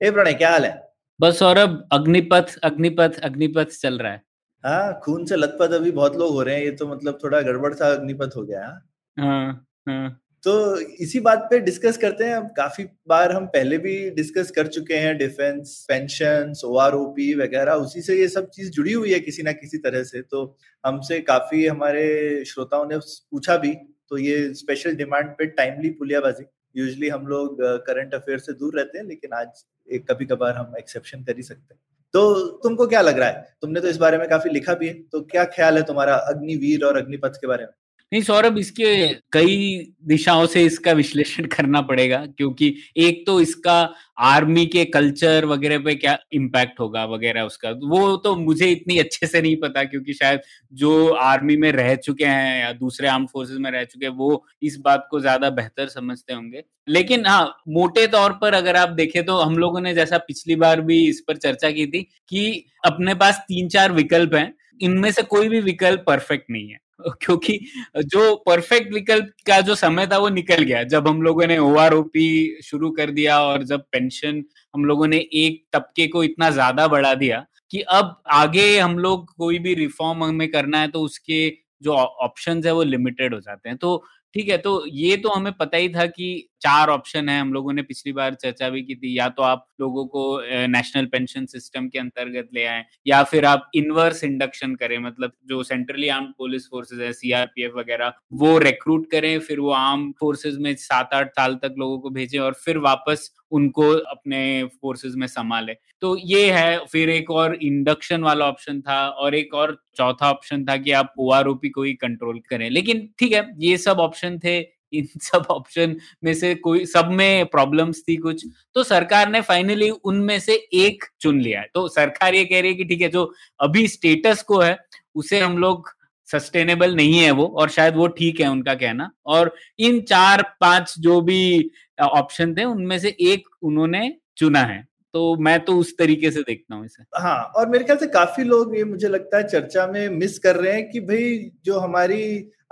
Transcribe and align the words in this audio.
ए 0.00 0.10
प्रणय 0.10 0.32
क्या 0.34 0.50
हाल 0.50 0.64
है? 0.64 0.72
बस 1.20 1.38
सौरभ 1.38 1.72
अग्निपथ 1.92 2.56
अग्निपथ 2.64 3.18
अग्निपथ 3.24 3.78
चल 3.80 3.98
रहा 3.98 4.12
है। 4.12 4.22
हाँ 4.64 5.00
खून 5.04 5.24
से 5.26 5.36
लथपथ 5.36 5.72
अभी 5.74 5.90
बहुत 5.90 6.16
लोग 6.16 6.32
हो 6.32 6.42
रहे 6.42 6.54
हैं 6.54 6.62
ये 6.64 6.70
तो 6.70 6.86
मतलब 6.86 7.18
थोड़ा 7.24 7.40
गड़बड़ 7.40 7.72
सा 7.74 7.90
अग्निपथ 7.92 8.36
हो 8.36 8.42
गया 8.42 8.64
हाँ? 8.64 8.86
हाँ 9.16 9.66
हाँ। 9.88 10.20
तो 10.44 10.80
इसी 11.02 11.20
बात 11.20 11.46
पे 11.50 11.58
डिस्कस 11.60 11.96
करते 11.96 12.24
हैं 12.24 12.40
काफ़ी 12.56 12.84
बार 13.08 13.32
हम 13.32 13.46
पहले 13.46 13.78
भी 13.78 13.94
डिस्कस 14.10 14.50
कर 14.50 14.66
चुके 14.66 14.94
हैं 14.94 15.16
डिफेंस 15.18 15.84
पेंशन 15.88 16.52
ओआरओपी 16.66 17.32
वगैरह 17.34 17.72
उसी 17.82 18.02
से 18.02 18.16
ये 18.18 18.28
सब 18.28 18.48
चीज़ 18.50 18.70
जुड़ी 18.70 18.92
हुई 18.92 19.12
है 19.12 19.18
किसी 19.20 19.42
ना 19.42 19.52
किसी 19.52 19.78
तरह 19.78 20.02
से 20.02 20.22
तो 20.22 20.44
हमसे 20.84 21.20
काफ़ी 21.22 21.66
हमारे 21.66 22.44
श्रोताओं 22.44 22.86
ने 22.86 22.98
पूछा 22.98 23.56
भी 23.56 23.74
तो 24.10 24.18
ये 24.18 24.52
स्पेशल 24.54 24.94
डिमांड 24.96 25.28
पे 25.28 25.46
टाइमली 25.46 25.90
पुलियाबाजी। 25.90 26.44
यूजली 26.76 27.08
हम 27.08 27.26
लोग 27.26 27.56
करंट 27.86 28.14
अफेयर 28.14 28.38
से 28.38 28.52
दूर 28.52 28.76
रहते 28.76 28.98
हैं 28.98 29.04
लेकिन 29.06 29.32
आज 29.32 29.64
कभी 29.98 30.24
कभार 30.26 30.54
हम 30.56 30.74
एक्सेप्शन 30.78 31.22
कर 31.24 31.36
ही 31.36 31.42
सकते 31.42 31.74
हैं। 31.74 31.80
तो 32.14 32.34
तुमको 32.62 32.86
क्या 32.86 33.00
लग 33.00 33.18
रहा 33.18 33.28
है? 33.28 33.56
तुमने 33.62 33.80
तो 33.80 33.88
इस 33.88 33.96
बारे 33.96 34.18
में 34.18 34.28
काफ़ी 34.28 34.50
लिखा 34.50 34.74
भी 34.74 34.88
है 34.88 34.94
तो 34.94 35.20
क्या 35.20 35.44
ख्याल 35.44 35.76
है 35.76 35.82
तुम्हारा 35.82 36.14
अग्निवीर 36.14 36.84
और 36.84 36.96
अग्निपथ 36.96 37.36
के 37.40 37.46
बारे 37.46 37.64
में? 37.64 37.72
नहीं, 38.12 38.22
सौरभ, 38.22 38.56
इसके 38.58 39.06
कई 39.32 39.92
दिशाओं 40.04 40.46
से 40.46 40.62
इसका 40.64 40.92
विश्लेषण 40.92 41.44
करना 41.46 41.80
पड़ेगा, 41.82 42.16
क्योंकि 42.28 42.74
एक 42.98 43.22
तो 43.26 43.40
इसका 43.40 43.78
आर्मी 44.20 44.64
के 44.66 44.84
कल्चर 44.86 45.44
वगैरह 45.46 45.78
पे 45.78 45.94
क्या 45.94 46.16
इम्पैक्ट 46.34 46.80
होगा 46.80 47.04
वगैरह 47.06 47.42
उसका। 47.42 47.70
वो 47.84 48.16
तो 48.16 48.34
मुझे 48.36 48.70
इतनी 48.70 48.98
अच्छे 48.98 49.26
से 49.26 49.42
नहीं 49.42 49.56
पता, 49.58 49.84
क्योंकि 49.84 50.12
शायद 50.14 50.40
जो 50.72 51.08
आर्मी 51.10 51.56
में 51.56 51.70
रह 51.72 51.94
चुके 51.96 52.24
हैं 52.24 52.60
या 52.60 52.72
दूसरे 52.74 53.08
आर्म 53.08 53.26
फोर्सेस 53.26 53.58
में 53.60 53.70
रह 53.70 53.84
चुके 53.84 54.06
हैं, 54.06 54.12
वो 54.12 54.44
इस 54.62 54.78
बात 54.84 55.06
को 55.10 55.20
ज़्यादा 55.20 55.50
बेहतर 55.52 55.88
समझते 55.88 56.34
होंगे। 56.34 56.62
लेकिन 56.88 57.26
हाँ 57.26 57.44
मोटे 57.70 58.06
तौर 58.08 58.32
पर 58.32 58.54
अगर 58.54 58.76
आप 58.76 58.88
देखें 58.90 59.24
तो 59.24 59.38
हम 59.38 59.56
लोगों 59.58 59.80
ने 59.80 59.94
जैसा 59.94 60.18
पिछली 60.20 60.56
बार 60.56 60.80
भी 60.82 60.98
इस 61.08 61.24
पर 61.28 61.36
चर्चा 61.38 61.70
की 61.70 61.86
थी 61.86 62.02
कि 62.28 62.64
अपने 62.84 63.14
पास 63.16 63.38
तीन 63.48 63.68
चार 63.68 63.92
विकल्प 63.92 64.34
हैं, 64.34 64.52
इनमें 64.80 65.10
से 65.12 65.22
कोई 65.24 65.48
भी 65.48 65.60
विकल्प 65.62 66.04
परफेक्ट 66.06 66.50
नहीं 66.50 66.68
है। 66.68 66.78
क्योंकि 67.22 67.58
जो 68.04 68.34
परफेक्ट 68.46 68.92
विकल्प 68.94 69.30
का 69.46 69.60
जो 69.62 69.74
समय 69.76 70.06
था 70.06 70.18
वो 70.18 70.28
निकल 70.30 70.62
गया। 70.64 70.82
जब 70.86 71.08
हम 71.08 71.22
लोगों 71.22 71.46
ने 71.46 71.58
ओआरओपी 71.60 72.26
शुरू 72.64 72.90
कर 72.92 73.10
दिया 73.12 73.40
और 73.42 73.62
जब 73.64 73.80
पेंशन 73.92 74.42
हम 74.74 74.84
लोगों 74.84 75.06
ने 75.08 75.18
एक 75.36 75.62
तबके 75.72 76.06
को 76.08 76.22
इतना 76.24 76.50
ज़्यादा 76.50 76.86
बढ़ा 76.88 77.14
दिया 77.16 77.44
कि 77.72 77.80
अब 77.92 78.16
आगे 78.32 78.78
हम 78.78 78.98
लोग 78.98 79.32
कोई 79.36 79.58
भी 79.60 79.74
रिफॉर्म 79.76 80.24
हमें 80.24 80.48
करना 80.50 80.80
है 80.80 80.88
तो 80.90 81.00
उसके 81.02 81.48
जो 81.82 81.92
ऑप्शंस 81.94 82.66
है 82.66 82.72
वो 82.72 82.82
लिमिटेड 82.84 83.34
हो 83.34 83.40
जाते 83.40 83.68
हैं। 83.68 83.78
तो 83.78 83.96
ठीक 84.34 84.48
है 84.48 84.56
तो 84.58 84.84
ये 84.88 85.16
तो 85.18 85.28
हमें 85.30 85.52
पता 85.54 85.76
ही 85.76 85.88
था 85.90 86.06
कि 86.08 86.48
चार 86.62 86.88
ऑप्शन 86.88 87.28
है। 87.28 87.40
हम 87.40 87.52
लोगों 87.52 87.72
ने 87.72 87.82
पिछली 87.82 88.12
बार 88.12 88.34
चर्चा 88.34 88.68
भी 88.70 88.82
की 88.82 88.94
थी। 88.94 89.16
या 89.18 89.28
तो 89.28 89.42
आप 89.42 89.66
लोगों 89.80 90.04
को 90.06 90.22
नेशनल 90.68 91.06
पेंशन 91.06 91.46
सिस्टम 91.46 91.88
के 91.88 91.98
अंतर्गत 91.98 92.48
ले 92.54 92.64
आए, 92.64 92.84
या 93.06 93.22
फिर 93.22 93.44
आप 93.44 93.70
इनवर्स 93.74 94.22
इंडक्शन 94.24 94.74
करें 94.74 94.98
मतलब 94.98 95.32
जो 95.48 95.62
सेंट्रली 95.62 96.08
आर्म 96.08 96.26
पुलिस 96.38 96.66
फोर्सेज 96.66 97.00
है, 97.00 97.12
सीआरपीएफ 97.12 97.72
वगैरह, 97.76 98.12
वो 98.32 98.56
रिक्रूट 98.60 99.10
करें, 99.10 99.38
फिर 99.40 99.60
वो 99.60 99.70
आर्म 99.72 100.10
फोर्सेज 100.20 100.58
में 100.58 100.74
सात 100.76 101.14
आठ 101.14 101.30
साल 101.30 101.54
तक 101.54 101.74
लोगों 101.78 101.98
को 101.98 102.10
भेजें 102.10 102.38
और 102.38 102.54
फिर 102.54 102.78
वापस 102.80 103.30
उनको 103.52 103.90
अपने 103.92 104.40
फोर्सेस 104.80 105.14
में 105.16 105.26
संभाले। 105.26 105.74
तो 106.02 106.16
ये 106.18 106.50
है, 106.52 106.84
फिर 106.86 107.10
एक 107.10 107.30
और 107.30 107.54
इंडक्शन 107.54 108.22
वाला 108.22 108.46
ऑप्शन 108.46 108.80
था 108.80 109.06
और 109.08 109.34
एक 109.34 109.54
और 109.54 109.76
चौथा 109.96 110.30
ऑप्शन 110.30 110.64
था 110.64 110.76
कि 110.76 110.90
आप 110.92 111.14
ओआरओपी 111.18 111.68
को 111.68 111.82
ही 111.82 111.92
कंट्रोल 111.94 112.38
करें। 112.50 112.68
लेकिन 112.70 113.08
ठीक 113.18 113.32
है, 113.32 113.48
ये 113.58 113.76
सब 113.78 114.00
ऑप्शन 114.00 114.38
थे। 114.38 114.60
इन 114.92 115.08
सब 115.22 115.46
ऑप्शन 115.50 115.96
में 116.24 116.32
से 116.34 116.54
कोई, 116.54 116.84
सब 116.86 117.08
में 117.10 117.46
प्रॉब्लम्स 117.46 118.02
थी 118.08 118.16
कुछ। 118.16 118.44
तो 118.74 118.82
सरकार 118.82 119.30
ने 119.30 119.40
फाइनली 119.42 119.90
उनमें 119.90 120.38
से 120.40 120.54
एक 120.74 121.04
चुन 121.20 121.40
लिया 121.40 121.60
है। 121.60 121.68
तो 121.74 121.86
सरकार 121.88 122.34
ये 122.34 122.44
कह 122.44 122.60
रही 122.60 122.70
है 122.70 122.76
कि 122.76 122.84
ठीक 122.84 123.00
है, 123.00 123.08
जो 123.08 123.32
अभी 123.60 123.86
स्टेटस 123.88 124.42
को 124.42 124.60
है, 124.60 124.76
उसे 125.14 125.40
हम 125.40 125.58
लोग 125.58 125.90
सस्टेनेबल 126.28 126.94
नहीं 126.94 127.18
है 127.18 127.30
वो, 127.30 127.46
और 127.46 127.68
शायद 127.68 127.96
वो 127.96 128.06
ठीक 128.08 128.40
है 128.40 128.48
उनका 128.48 128.74
कहना। 128.74 129.10
और 129.26 129.54
इन 129.78 130.00
चार, 130.00 130.42
पाँच 130.60 130.94
जो 130.98 131.20
भी 131.20 131.70
ऑप्शन 131.98 132.54
थे, 132.54 132.64
उनमें 132.64 132.98
से 132.98 133.16
एक 133.20 133.48
उन्होंने 133.62 134.12
चुना 134.36 134.60
है। 134.60 134.84
तो 135.14 135.36
मैं 135.36 135.58
तो 135.60 135.76
उस 135.76 135.96
तरीके 135.98 136.30
से 136.30 136.40
देखता 136.40 136.74
हूँ 136.74 136.84
इसे। 136.84 137.02
हाँ 137.18 137.40
और 137.56 137.68
मेरे 137.68 137.84
ख्याल 137.84 137.98
से 137.98 138.06
काफ़ी 138.06 138.44
लोग 138.44 138.76
ये 138.76 138.84
मुझे 138.84 139.08
लगता 139.08 139.36
है 139.36 139.48
चर्चा 139.48 139.86
में 139.86 140.08
मिस 140.08 140.38
कर 140.38 140.56
रहे 140.56 140.72
हैं 140.72 140.90
कि 140.90 141.00
भाई 141.00 141.50
जो 141.64 141.78
हमारी 141.78 142.22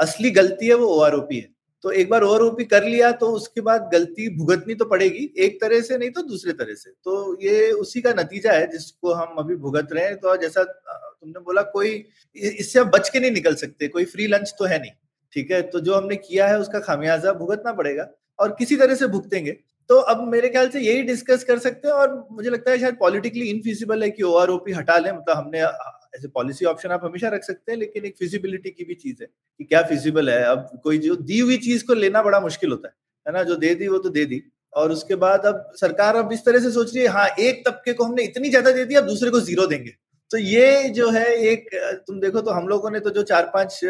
असली 0.00 0.30
गलती 0.30 0.66
है 0.66 0.74
वो 0.74 0.86
ओआरओपी 0.88 1.36
है। 1.36 1.48
तो 1.84 1.90
एक 1.92 2.08
बार 2.10 2.22
ओआरओपी 2.24 2.64
कर 2.66 2.84
लिया 2.84 3.10
तो 3.14 3.26
उसके 3.32 3.60
बाद 3.60 3.88
गलती 3.92 4.28
भुगतनी 4.36 4.74
तो 4.74 4.84
पड़ेगी, 4.86 5.32
एक 5.36 5.60
तरह 5.60 5.80
से 5.80 5.98
नहीं 5.98 6.10
तो 6.10 6.22
दूसरे 6.24 6.52
तरह 6.54 6.74
से। 6.74 6.90
तो 6.90 7.36
ये 7.42 7.70
उसी 7.72 8.00
का 8.00 8.12
नतीजा 8.14 8.52
है 8.52 8.66
जिसको 8.70 9.12
हम 9.14 9.36
अभी 9.38 9.56
भुगत 9.56 9.92
रहे 9.92 10.04
हैं। 10.04 10.16
तो 10.16 10.36
जैसा 10.36 10.64
तुमने 10.64 11.40
बोला 11.40 11.62
कोई 11.64 12.04
इससे 12.36 12.80
आप 12.80 12.86
बच 12.88 13.08
के 13.08 13.20
नहीं 13.20 13.30
निकल 13.32 13.54
सकते, 13.56 13.88
कोई 13.88 14.04
फ्री 14.06 14.26
लंच 14.28 14.54
तो 14.58 14.64
है 14.64 14.78
नहीं, 14.78 14.90
ठीक 15.32 15.50
है? 15.50 15.62
तो 15.62 15.80
जो 15.80 15.94
हमने 15.94 16.16
किया 16.18 16.46
है 16.48 16.58
उसका 16.60 16.80
खामियाजा 16.80 17.32
भुगतना 17.34 17.72
पड़ेगा 17.74 18.08
और 18.38 18.54
किसी 18.58 18.76
तरह 18.76 18.94
से 18.94 19.06
भुगतेंगे। 19.08 19.56
तो 19.90 19.96
अब 20.06 20.26
मेरे 20.28 20.48
ख्याल 20.48 20.68
से 20.68 20.80
यही 20.80 21.02
डिस्कस 21.02 21.44
कर 21.44 21.58
सकते 21.58 21.88
हैं 21.88 21.94
और 21.94 22.26
मुझे 22.32 22.50
लगता 22.50 22.70
है 22.70 22.78
शायद 22.78 22.96
पॉलिटिकली 22.96 23.48
इनफिजिबल 23.50 24.02
है 24.02 24.10
कि 24.10 24.22
ओआरओपी 24.24 24.72
हटा 24.72 24.96
लें 24.98 25.10
मतलब 25.12 25.36
हमने 25.36 25.60
ऐसे 26.14 26.28
पॉलिसी 26.30 26.64
ऑप्शन 26.66 26.90
आप 26.90 27.04
हमेशा 27.04 27.28
रख 27.28 27.44
सकते 27.44 27.72
हैं, 27.72 27.78
लेकिन 27.78 28.04
एक 28.04 28.16
फिजिबिलिटी 28.18 28.70
की 28.70 28.84
भी 28.84 28.94
चीज़ 28.96 29.22
है 29.22 29.26
कि 29.26 29.64
क्या 29.64 29.82
फिजिबल 29.84 30.30
है। 30.30 30.42
अब 30.44 30.80
कोई 30.84 30.98
जो 30.98 31.16
दी 31.16 31.38
हुई 31.40 31.56
चीज़ 31.60 31.84
को 31.86 31.94
लेना 31.94 32.22
बड़ा 32.22 32.40
मुश्किल 32.40 32.70
होता 32.70 32.88
है 32.88 32.94
है 33.26 33.32
ना? 33.32 33.42
जो 33.44 33.56
दे 33.56 33.74
दी, 33.74 33.88
वो 33.88 33.98
तो 33.98 34.08
दे 34.10 34.24
दी। 34.26 34.42
और 34.72 34.92
उसके 34.92 35.14
बाद 35.16 35.44
अब 35.46 35.70
सरकार 35.76 36.16
अब 36.16 36.32
इस 36.32 36.44
तरह 36.44 36.60
से 36.60 36.70
सोच 36.72 36.94
रही 36.94 37.04
है 37.04 37.10
हाँ 37.10 37.26
एक 37.40 37.62
तबके 37.68 37.92
को 37.92 38.04
हमने 38.04 38.22
इतनी 38.22 38.48
ज़्यादा 38.50 38.70
दे 38.72 38.84
दी, 38.84 38.94
अब 38.94 39.06
दूसरे 39.06 39.30
को 39.30 39.40
ज़ीरो 39.40 39.66
देंगे। 39.66 39.94
तो 40.30 40.38
ये 40.38 40.88
जो 40.88 41.08
है 41.10 41.26
एक 41.50 41.68
तुम 42.06 42.18
देखो 42.20 42.40
तो 42.40 42.50
हम 42.50 42.66
लोगों 42.68 42.90
ने 42.90 43.00
तो 43.00 43.10
जो 43.10 43.22
चार 43.22 43.50
पाँच 43.54 43.80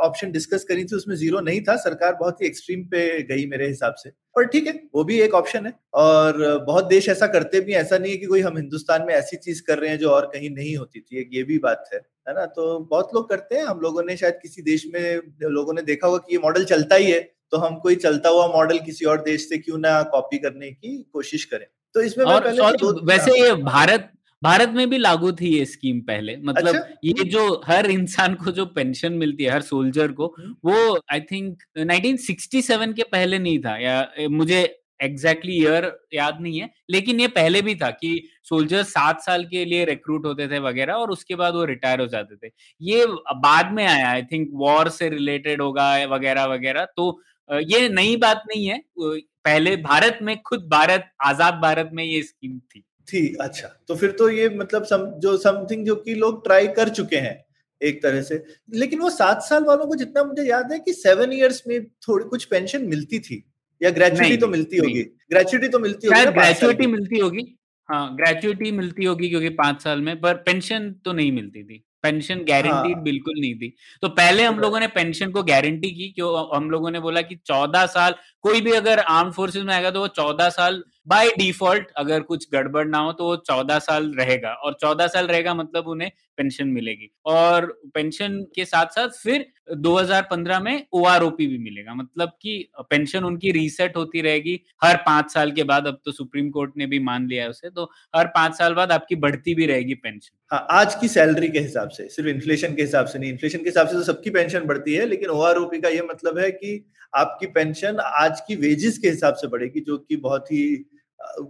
ऑप्शन 0.00 0.32
डिस्कस 0.32 0.64
करी 0.64 0.84
थी 0.84 0.96
उसमें 0.96 1.14
ज़ीरो 1.16 1.40
नहीं 1.40 1.60
था। 1.60 1.76
सरकार 1.76 2.14
बहुत 2.14 2.42
ही 2.42 2.46
एक्सट्रीम 2.46 2.84
पे 2.84 3.22
गई 3.22 3.46
मेरे 3.46 3.66
हिसाब 3.68 3.94
से। 3.98 4.10
और 4.36 4.44
ठीक 4.46 4.66
है 4.66 4.72
वो 4.94 5.04
भी 5.04 5.20
एक 5.20 5.34
ऑप्शन 5.34 5.66
है। 5.66 5.72
और 5.94 6.38
बहुत 6.66 6.86
देश 6.86 7.08
ऐसा 7.08 7.26
करते 7.26 7.60
भी 7.60 7.72
ऐसा 7.74 7.98
नहीं 7.98 8.12
है 8.12 8.18
कि 8.18 8.26
कोई 8.26 8.40
हम 8.40 8.56
हिंदुस्तान 8.56 9.06
में 9.06 9.12
ऐसी 9.14 9.36
चीज़ 9.38 9.62
कर 9.66 9.78
रहे 9.78 9.90
हैं 9.90 9.98
जो 9.98 10.10
और 10.10 10.26
कहीं 10.26 10.50
नहीं 10.50 10.76
होती 10.76 11.00
थी। 11.00 11.20
एक 11.20 11.30
ये 11.32 11.42
भी 11.42 11.58
बात 11.58 11.90
है 11.92 11.98
है 12.28 12.34
ना? 12.34 12.46
तो 12.46 12.78
बहुत 12.90 13.10
लोग 13.14 13.28
करते 13.30 13.56
हैं। 13.56 13.64
हम 13.64 13.80
लोगों 13.80 14.02
ने 14.02 14.16
शायद 14.16 14.38
किसी 14.42 14.62
देश 14.62 14.86
में 14.94 15.20
लोगों 15.50 15.74
ने 15.74 15.82
देखा 15.82 16.06
होगा 16.06 16.18
कि 16.18 16.34
ये 16.34 16.40
मॉडल 16.42 16.64
चलता 16.64 16.96
ही 16.96 17.10
है। 17.10 17.20
तो 17.52 17.56
हम 17.58 17.76
कोई 17.78 17.94
चलता 17.98 18.28
हुआ 18.28 18.46
मॉडल 18.48 18.78
किसी 18.78 19.04
और 19.04 19.22
देश 19.22 19.48
से 19.48 19.58
क्यों 19.58 19.78
ना 19.78 20.02
कॉपी 20.12 20.38
करने 20.38 20.70
की 20.70 20.96
कोशिश 21.12 21.44
करें। 21.44 21.66
तो 21.94 22.02
इसमें 22.02 22.24
और, 22.24 22.32
मैं 22.34 22.42
पहले 22.44 22.62
और 22.62 23.00
वैसे 23.06 23.40
ये 23.40 23.52
भारत 23.54 24.10
भारत 24.42 24.68
में 24.68 24.88
भी 24.90 24.98
लागू 24.98 25.32
थी 25.32 25.48
ये 25.48 25.64
स्कीम 25.66 26.00
पहले। 26.02 26.36
मतलब 26.38 26.74
अच्छा? 26.74 26.94
ये 27.04 27.24
जो 27.30 27.62
हर 27.66 27.86
इंसान 27.90 28.34
को 28.34 28.50
जो 28.52 28.66
पेंशन 28.68 29.12
मिलती 29.14 29.44
है 29.44 29.50
हर 29.50 29.62
सोल्जर 29.62 30.12
को 30.12 30.34
वो 30.64 30.76
आई 31.12 31.20
थिंक 31.22 31.62
1967 31.78 32.92
के 32.92 33.02
पहले 33.12 33.38
नहीं 33.38 33.58
था 33.60 33.76
या 33.78 34.28
मुझे 34.30 34.62
एग्जैक्टली 35.00 35.52
exactly 35.52 35.72
ईयर 35.72 35.84
याद 36.14 36.38
नहीं 36.40 36.60
है 36.60 36.68
लेकिन 36.90 37.20
ये 37.20 37.28
पहले 37.30 37.62
भी 37.62 37.74
था 37.74 37.90
कि 37.92 38.10
सोल्जर 38.44 38.82
सात 38.84 39.22
साल 39.22 39.44
के 39.44 39.64
लिए 39.64 39.84
रिक्रूट 39.84 40.26
होते 40.26 40.46
थे 40.48 40.58
वगैरह 40.60 40.94
और 40.94 41.10
उसके 41.10 41.34
बाद 41.34 41.54
वो 41.54 41.64
रिटायर 41.64 42.00
हो 42.00 42.06
जाते 42.06 42.36
थे। 42.36 42.50
ये 42.80 43.06
बाद 43.36 43.72
में 43.72 43.84
आया 43.86 44.08
आई 44.10 44.22
थिंक 44.22 44.48
वॉर 44.54 44.88
से 44.90 45.08
रिलेटेड 45.08 45.62
होगा 45.62 45.88
वगैरह 46.06 46.44
वगैरह 46.46 46.84
तो 46.96 47.20
ये 47.50 47.88
नई 47.90 48.16
बात 48.16 48.42
नहीं 48.48 48.66
है। 48.66 48.80
पहले 48.98 49.76
भारत 49.78 50.18
में 50.22 50.36
खुद 50.42 50.68
भारत 50.70 51.10
आज़ाद 51.24 51.54
भारत 51.62 51.90
में 51.92 52.04
ये 52.04 52.22
स्कीम 52.22 52.58
थी। 52.58 52.84
थी 53.08 53.36
अच्छा। 53.40 53.68
तो 53.88 53.94
फिर 53.94 54.10
तो 54.10 54.28
ये 54.28 54.48
मतलब 54.48 54.84
सम, 54.84 55.12
जो 55.18 55.36
समथिंग 55.36 55.86
जो 55.86 55.94
कि 55.96 56.14
लोग 56.14 56.44
ट्राई 56.44 56.66
कर 56.68 56.88
चुके 56.88 57.16
हैं 57.16 57.44
एक 57.80 58.02
तरह 58.02 58.22
से। 58.22 58.44
लेकिन 58.74 59.00
वो 59.00 59.10
सात 59.10 59.42
साल 59.42 59.64
वालों 59.64 59.86
को 59.86 59.94
जितना 59.94 60.24
मुझे 60.24 60.42
याद 60.42 60.72
है 60.72 60.78
कि 60.78 60.92
सेवन 60.92 61.32
इयर्स 61.32 61.62
में 61.68 61.84
थोड़ी 61.84 62.24
कुछ 62.24 62.44
पेंशन 62.44 62.84
मिलती 62.84 63.18
थी। 63.18 63.42
या 63.80 63.90
ग्रेचुटी 63.90 64.36
तो 64.36 64.48
मिलती 64.48 64.76
होगी। 64.76 65.02
ग्रेचुटी 65.02 65.68
तो 65.68 65.78
मिलती 65.78 66.06
होगी 66.06 66.30
ग्रेचुटी 66.32 66.86
मिलती 66.86 67.18
होगी। 67.18 67.58
हाँ 67.88 68.16
ग्रेचुटी 68.16 68.70
मिलती 68.72 69.04
होगी 69.04 69.28
क्योंकि 69.28 69.48
पाँच 69.48 69.82
साल 69.82 70.00
में 70.00 70.20
पर 70.20 70.34
पेंशन 70.34 70.90
तो 71.04 71.12
नहीं 71.12 71.32
मिलती 71.32 71.62
थी। 71.64 71.84
पेंशन 72.02 72.38
गारंटीड 72.38 72.94
हाँ। 72.94 73.02
बिल्कुल 73.02 73.34
नहीं 73.40 73.54
थी। 73.54 73.74
तो 74.02 74.08
पहले 74.08 74.42
हम 74.42 74.58
लोगों 74.58 74.80
ने 74.80 74.86
पेंशन 74.86 75.30
को 75.30 75.42
गारंटी 75.42 75.90
की 75.90 76.08
क्यों 76.08 76.56
हम 76.56 76.70
लोगों 76.70 76.90
ने 76.90 77.00
बोला 77.00 77.22
कि 77.22 77.36
चौदह 77.46 77.86
साल 77.86 78.14
कोई 78.42 78.60
भी 78.60 78.72
अगर 78.72 78.98
आर्म 78.98 79.30
फोर्सेज 79.30 79.62
में 79.62 79.74
आएगा 79.74 79.90
तो 79.90 80.00
वो 80.00 80.08
चौदह 80.08 80.48
साल 80.48 80.82
बाय 81.06 81.28
डिफ़ॉल्ट 81.38 81.86
अगर 81.96 82.20
कुछ 82.22 82.46
गड़बड़ 82.52 82.86
ना 82.86 82.98
हो 82.98 83.12
तो 83.12 83.24
वो 83.24 83.36
चौदह 83.38 83.78
साल 83.78 84.12
रहेगा। 84.14 84.52
और 84.54 84.76
चौदह 84.80 85.06
साल 85.06 85.26
रहेगा 85.26 85.54
मतलब 85.54 85.88
उन्हें 85.88 86.10
पेंशन 86.38 86.68
मिलेगी। 86.68 87.10
और 87.26 87.66
पेंशन 87.94 88.38
के 88.56 88.64
साथ 88.64 88.86
साथ 88.86 89.08
फिर 89.22 89.46
2015 89.76 90.60
में 90.60 90.86
ओ 90.94 91.30
भी 91.30 91.58
मिलेगा। 91.58 91.94
मतलब 91.94 92.28
कि 92.42 92.68
पेंशन 92.90 93.24
उनकी 93.24 93.50
रीसेट 93.52 93.96
होती 93.96 94.20
रहेगी। 94.20 94.60
हर 94.84 94.96
पाँच 95.06 95.30
साल 95.32 95.52
के 95.52 95.62
बाद, 95.64 95.86
अब 95.86 96.00
तो 96.04 96.12
सुप्रीम 96.12 96.50
कोर्ट 96.50 96.72
ने 96.76 96.86
भी 96.86 96.98
मान 97.00 97.26
लिया 97.28 97.42
है 97.42 97.50
उसे 97.50 97.70
तो 97.70 97.90
हर 98.16 98.26
पाँच 98.26 98.54
साल 98.54 98.74
बाद 98.74 98.92
आपकी 98.92 99.16
बढ़ती 99.16 99.54
भी 99.54 99.66
रहेगी 99.66 99.94
पेंशन। 99.96 100.30
हाँ 100.52 100.66
आज 100.72 100.94
की 100.94 101.08
सैलरी 101.08 101.48
के 101.48 101.58
हिसाब 101.58 101.88
से, 101.88 102.08
सिर्फ़ 102.08 102.28
इन्फ्लेशन 102.30 102.74
के 102.74 102.82
हिसाब 102.82 103.06
से 103.06 103.18
नहीं, 103.18 103.30
इन्फ्लेशन 103.30 103.58
के 103.58 103.68
हिसाब 103.68 103.88
से 103.88 103.94
तो 103.94 104.02
सबकी 104.04 104.30
पेंशन 104.30 104.64
बढ़ती 104.66 104.94
है, 104.94 105.06
लेकिन 105.06 105.30
ओ 105.30 105.42
का 105.74 105.88
ये 105.88 106.02
मतलब 106.04 106.38
है 106.38 106.50
कि 106.52 106.84
आपकी 107.12 107.46
पेंशन 107.48 107.98
आज 108.18 108.40
की 108.40 108.54
वेजेस 108.56 108.98
के 108.98 109.08
हिसाब 109.08 109.34
से 109.34 109.46
बढ़ेगी, 109.46 109.80
जो 109.80 109.96
कि 109.98 110.16
बहुत 110.18 110.52
ही 110.52 110.84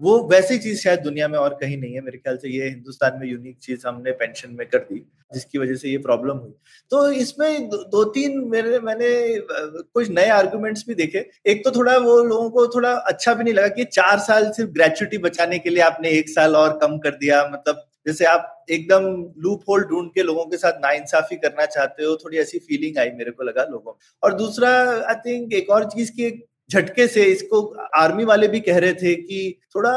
वो 0.01 0.19
वैसी 0.29 0.59
चीज़ 0.59 0.81
शायद 0.81 1.01
दुनिया 1.01 1.29
में 1.29 1.39
और 1.39 1.55
कहीं 1.61 1.77
नहीं 1.79 1.95
है। 1.95 2.01
मेरे 2.01 2.19
ख्याल 2.19 2.37
से 2.37 2.49
ये 2.51 2.69
हिंदुस्तान 2.69 3.19
में 3.21 3.27
यूनिक 3.29 3.59
चीज़ 3.59 3.87
हमने 3.87 4.11
पेंशन 4.15 4.55
में 4.55 4.67
कर 4.69 4.79
दी 4.81 4.99
जिसकी 5.33 5.59
वजह 5.59 5.75
से 5.75 5.89
ये 5.89 5.99
प्रॉब्लम 5.99 6.37
हुई। 6.37 6.53
तो 6.91 7.11
इसमें 7.13 7.69
दो, 7.69 8.05
तीन 8.07 8.39
मेरे 8.49 8.79
मैंने 8.81 9.11
कुछ 9.51 10.11
नए 10.11 10.29
आर्गुमेंट्स 10.31 10.85
भी 10.89 10.95
देखे। 10.95 11.27
एक 11.47 11.65
तो 11.65 11.71
थोड़ा 11.71 11.97
वो 11.99 12.19
लोगों 12.25 12.51
को 12.51 12.67
थोड़ा 12.75 12.93
अच्छा 12.93 13.35
भी 13.35 13.45
नहीं 13.45 13.55
लगा 13.55 13.69
कि 13.71 13.85
चार 13.93 14.19
साल 14.21 14.51
सिर्फ़ 14.53 14.71
ग्रेचुटी 14.73 15.19
बचाने 15.21 15.59
के 15.59 15.71
लिए 15.71 15.83
आपने 15.83 16.11
एक 16.11 16.29
साल 16.29 16.57
और 16.57 16.79
कम 16.79 16.99
कर 16.99 17.17
दिया। 17.17 17.45
मतलब 17.53 17.89
जैसे 18.07 18.25
आप 18.25 18.65
एकदम 18.71 19.05
लूप 19.43 19.65
होल 19.69 19.83
ढूंढ 19.85 20.09
के 20.15 20.23
लोगों 20.23 20.45
के 20.47 20.57
साथ 20.57 20.79
नाइंसाफी 20.83 21.37
करना 21.39 21.67
चाहते 21.67 22.05
हो 22.05 22.17
थोड़ी 22.17 22.39
ऐसी 22.39 22.59
फीलिंग 22.61 22.99
आई 22.99 23.11
मेरे 23.19 23.31
को 23.31 23.45
लगा 23.45 23.65
लोगों 23.65 23.93
और 24.23 24.35
दूसरा 24.35 24.71
आई 25.09 25.15
थिंक 25.27 25.53
एक 25.55 25.71
और 25.71 25.85
चीज़ 25.91 26.11
की 26.13 26.31
झटके 26.71 27.07
से 27.07 27.25
इसको 27.25 27.61
आर्मी 27.97 28.25
वाले 28.25 28.49
भी 28.49 28.61
कह 28.61 28.79
रहे 28.79 28.93
थे 28.95 29.15
कि 29.15 29.59
थोड़ा 29.75 29.93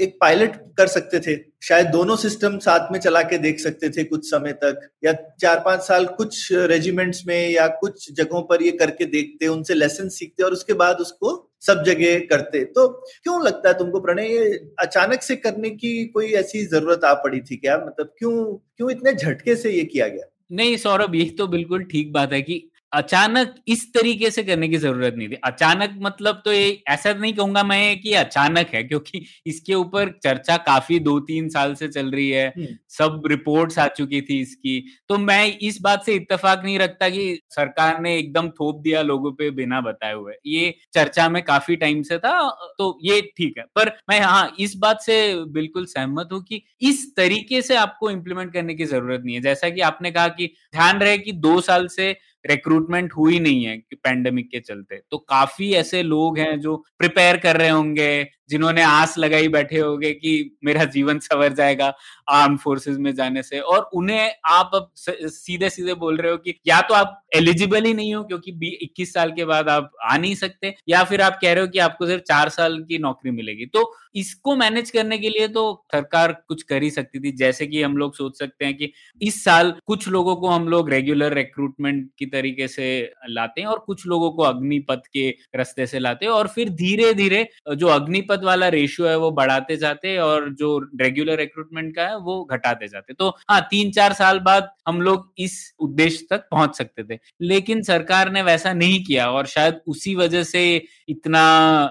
एक 0.00 0.16
पायलट 0.20 0.56
कर 0.78 0.86
सकते 0.86 1.20
थे। 1.20 1.36
शायद 1.62 1.86
दोनों 1.86 2.16
सिस्टम 2.16 2.58
साथ 2.58 2.92
में 2.92 2.98
चला 3.00 3.22
के 3.22 3.38
देख 3.38 3.60
सकते 3.60 3.90
थे 3.90 4.04
कुछ 4.04 4.30
समय 4.30 4.52
तक, 4.52 4.88
या 5.04 5.12
चार 5.12 5.62
पाँच 5.64 5.80
साल 5.80 6.06
कुछ 6.06 6.48
रेजिमेंट्स 6.52 7.22
में 7.26 7.50
या 7.50 7.66
कुछ 7.68 8.12
जगहों 8.12 8.42
पर 8.42 8.62
ये 8.62 8.70
करके 8.70 9.04
देखते, 9.04 9.46
उनसे 9.46 9.74
लेसन 9.74 10.08
सीखते 10.08 10.42
और 10.42 10.52
उसके 10.52 10.72
बाद 10.72 10.96
उसको 10.96 11.50
सब 11.60 11.82
जगह 11.84 12.18
करते। 12.26 12.64
तो 12.64 12.88
क्यों 13.22 13.42
लगता 13.44 13.68
है 13.68 13.78
तुमको 13.78 14.00
प्रणय, 14.00 14.28
ये 14.28 14.72
अचानक 14.78 15.22
से 15.22 15.36
करने 15.36 15.70
की 15.70 16.04
कोई 16.06 16.32
ऐसी 16.32 16.64
ज़रूरत 16.66 17.04
आ 17.04 17.14
पड़ी 17.14 17.40
थी 17.40 17.56
क्या? 17.56 17.76
मतलब 17.78 18.14
क्यों 18.18 18.44
क्यों 18.76 18.90
इतने 18.90 19.12
झटके 19.12 19.56
से 19.56 19.70
ये 19.70 19.84
किया 19.84 20.08
गया? 20.08 20.26
नहीं 20.52 20.76
सौरभ, 20.76 21.14
ये 21.14 21.24
तो 21.38 21.46
बिल्कुल 21.46 21.84
ठीक 21.84 22.12
बात 22.12 22.32
है 22.32 22.42
कि 22.42 22.69
अचानक 22.92 23.54
इस 23.68 23.84
तरीके 23.94 24.30
से 24.30 24.42
करने 24.42 24.68
की 24.68 24.76
ज़रूरत 24.76 25.14
नहीं 25.16 25.28
थी। 25.28 25.34
अचानक 25.44 25.94
मतलब 26.02 26.40
तो 26.44 26.52
ये 26.52 26.82
ऐसा 26.88 27.12
नहीं 27.12 27.32
कहूँगा 27.34 27.62
मैं 27.64 28.00
कि 28.00 28.12
अचानक 28.14 28.68
है 28.74 28.82
क्योंकि 28.84 29.24
इसके 29.46 29.74
ऊपर 29.74 30.08
चर्चा 30.24 30.56
काफ़ी 30.66 30.98
दो 31.00 31.18
तीन 31.22 31.48
साल 31.48 31.74
से 31.74 31.88
चल 31.88 32.10
रही 32.10 32.28
है 32.30 32.46
हम्म। 32.48 32.66
सब 32.90 33.22
रिपोर्ट्स 33.26 33.78
आ 33.78 33.86
चुकी 33.90 34.20
थी 34.20 34.40
इसकी। 34.40 34.78
तो 35.08 35.18
मैं 35.18 35.58
इस 35.60 35.78
बात 35.82 36.04
से 36.06 36.14
इत्तेफाक 36.14 36.62
नहीं 36.64 36.78
रखता 36.78 37.08
कि 37.08 37.38
सरकार 37.50 38.00
ने 38.00 38.16
एकदम 38.18 38.48
थोप 38.50 38.80
दिया 38.82 39.02
लोगों 39.02 39.32
पे 39.32 39.50
बिना 39.52 39.80
बताए 39.80 40.14
हुए। 40.14 40.34
ये 40.46 40.74
चर्चा 40.94 41.28
में 41.28 41.42
काफ़ी 41.44 41.76
टाइम 41.76 42.02
से 42.02 42.18
था 42.18 42.38
तो 42.78 42.98
ये 43.04 43.20
ठीक 43.36 43.58
है। 43.58 43.64
पर 43.76 43.92
मैं 44.10 44.20
हाँ 44.20 44.54
इस 44.60 44.74
बात 44.76 45.00
से 45.02 45.20
बिल्कुल 45.50 45.86
सहमत 45.86 46.28
हूँ 46.32 46.42
कि 46.44 46.62
इस 46.82 47.06
तरीके 47.16 47.62
से 47.62 47.76
आपको 47.76 48.10
इम्प्लीमेंट 48.10 48.52
करने 48.52 48.74
की 48.74 48.84
ज़रूरत 48.86 49.22
नहीं 49.24 49.34
है। 49.36 49.42
जैसा 49.42 49.70
कि 49.70 49.80
आपने 49.82 50.10
कहा 50.10 50.28
कि 50.30 50.46
ध्यान 50.72 50.98
रहे 50.98 51.18
कि 51.18 51.32
दो 51.34 51.60
साल 51.60 51.86
से 51.90 52.12
रिक्रूटमेंट 52.46 53.12
हुई 53.12 53.38
नहीं 53.38 53.64
है 53.64 53.76
पैंडेमिक 53.94 54.50
के 54.50 54.60
चलते। 54.60 55.00
तो 55.10 55.18
काफ़ी 55.18 55.72
ऐसे 55.72 56.02
लोग 56.02 56.38
हैं 56.38 56.60
जो 56.60 56.76
प्रिपेयर 56.98 57.36
कर 57.36 57.56
रहे 57.56 57.68
होंगे 57.68 58.28
जिन्होंने 58.50 58.82
आस 58.82 59.14
लगाई 59.18 59.48
बैठे 59.50 59.78
होंगे 59.78 60.12
कि 60.12 60.56
मेरा 60.64 60.84
जीवन 60.90 61.18
सवर 61.20 61.52
जाएगा 61.54 61.92
आर्म 62.30 62.56
फोर्सेस 62.56 62.96
में 62.98 63.14
जाने 63.14 63.42
से। 63.42 63.60
और 63.60 63.88
उन्हें 63.94 64.32
आप 64.46 64.70
अब 64.74 64.90
सीधे 64.98 65.70
सीधे 65.70 65.94
बोल 65.96 66.16
रहे 66.16 66.32
हो 66.32 66.36
कि 66.38 66.54
या 66.66 66.80
तो 66.82 66.94
आप 66.94 67.20
एलिजिबल 67.36 67.84
ही 67.84 67.94
नहीं 67.94 68.14
हो 68.14 68.22
क्योंकि 68.24 68.76
इक्कीस 68.82 69.12
साल 69.14 69.30
के 69.32 69.44
बाद 69.44 69.68
आप 69.68 69.90
आ 70.02 70.16
नहीं 70.16 70.34
सकते, 70.36 70.74
या 70.88 71.02
फिर 71.04 71.22
आप 71.22 71.38
कह 71.42 71.52
रहे 71.52 71.64
हो 71.64 71.68
कि 71.68 71.78
आपको 71.80 72.06
सिर्फ़ 72.06 72.22
चार 72.24 72.48
साल 72.50 72.78
की 72.84 72.98
नौकरी 72.98 73.30
मिलेगी। 73.32 73.66
तो 73.66 73.92
इसको 74.16 74.54
मैनेज 74.56 74.90
करने 74.90 75.18
के 75.18 75.28
लिए 75.28 75.48
तो 75.48 75.62
सरकार 75.92 76.32
कुछ 76.48 76.62
कर 76.64 76.82
ही 76.82 76.90
सकती 76.90 77.20
थी, 77.20 77.32
जैसे 77.32 77.66
कि 77.66 77.82
हम 77.82 77.96
लोग 77.96 78.14
सोच 78.16 78.38
सकते 78.38 78.64
हैं 78.64 78.76
कि 78.76 78.92
इस 79.20 79.42
साल 79.44 79.72
कुछ 79.86 80.08
लोगों 80.08 80.36
को 80.36 80.48
हम 80.48 80.68
लोग 80.68 80.90
रेगुलर 80.90 81.34
रिक्रूटमेंट 81.34 82.08
की 82.18 82.26
तरीके 82.28 82.68
से 82.68 82.88
लाते 83.30 83.60
हैं 83.60 83.68
और 83.68 83.78
कुछ 83.86 84.06
लोगों 84.06 84.30
को 84.30 84.42
अग्निपथ 84.42 85.06
के 85.12 85.28
रास्ते 85.56 85.86
से 85.86 85.98
लाते 85.98 86.26
हैं 86.26 86.32
और 86.32 86.48
फिर 86.48 86.68
धीरे 86.74 87.12
धीरे 87.14 87.46
जो 87.76 87.86
अग्निपथ 87.88 88.39
वाला 88.44 88.68
रेशियो 88.68 89.08
है, 89.08 89.16
वो 89.16 89.30
बढ़ाते 89.30 89.76
जाते 89.76 90.16
और 90.18 90.48
जो 90.54 90.78
रेगुलर 91.00 91.36
रिक्रूटमेंट 91.36 91.94
का 91.96 92.02
है, 92.02 92.18
वो 92.18 92.44
घटाते 92.44 92.88
जाते। 92.88 93.14
तो 93.14 93.28
हाँ 93.50 93.60
तीन 93.70 93.90
चार 93.90 94.12
साल 94.12 94.38
बाद 94.38 94.70
हम 94.88 95.00
लोग 95.02 95.32
इस 95.38 95.74
उद्देश्य 95.80 96.26
तक 96.30 96.48
पहुँच 96.50 96.76
सकते 96.76 97.04
थे। 97.04 97.18
लेकिन 97.40 97.82
सरकार 97.82 98.32
ने 98.32 98.42
वैसा 98.42 98.72
नहीं 98.72 99.04
किया 99.04 99.30
और 99.30 99.46
शायद 99.46 99.80
उसी 99.86 100.14
वजह 100.14 100.42
से 100.42 100.86
इतना 101.08 101.42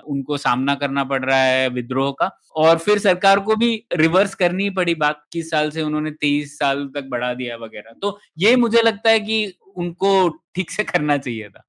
उनको 0.08 0.38
सामना 0.38 0.76
करना 0.76 1.04
पड़ 1.04 1.26
रहा 1.26 1.44
है 1.44 1.70
विद्रोह 1.70 2.12
का। 2.12 2.32
और 2.56 2.78
फिर 2.78 3.00
सरकार 3.00 3.40
को 3.40 3.56
भी 3.56 3.84
रिवर्स 3.94 4.36
करनी 4.36 4.70
पड़ी 4.70 4.96
बात, 4.96 5.24
किस 5.34 5.50
साल 5.50 5.70
से 5.70 5.82
उन्होंने 5.82 6.12
तेईस 6.12 6.58
साल 6.60 6.88
तक 6.96 7.04
बढ़ा 7.04 7.34
दिया 7.34 7.58
वगैरह। 7.58 7.94
तो 8.02 8.20
ये 8.38 8.56
मुझे 8.56 8.82
लगता 8.82 9.10
है 9.10 9.20
कि 9.20 9.54
उनको 9.78 10.28
ठीक 10.56 10.72
से 10.72 10.84
करना 10.84 11.18
चाहिए 11.18 11.50
था। 11.50 11.64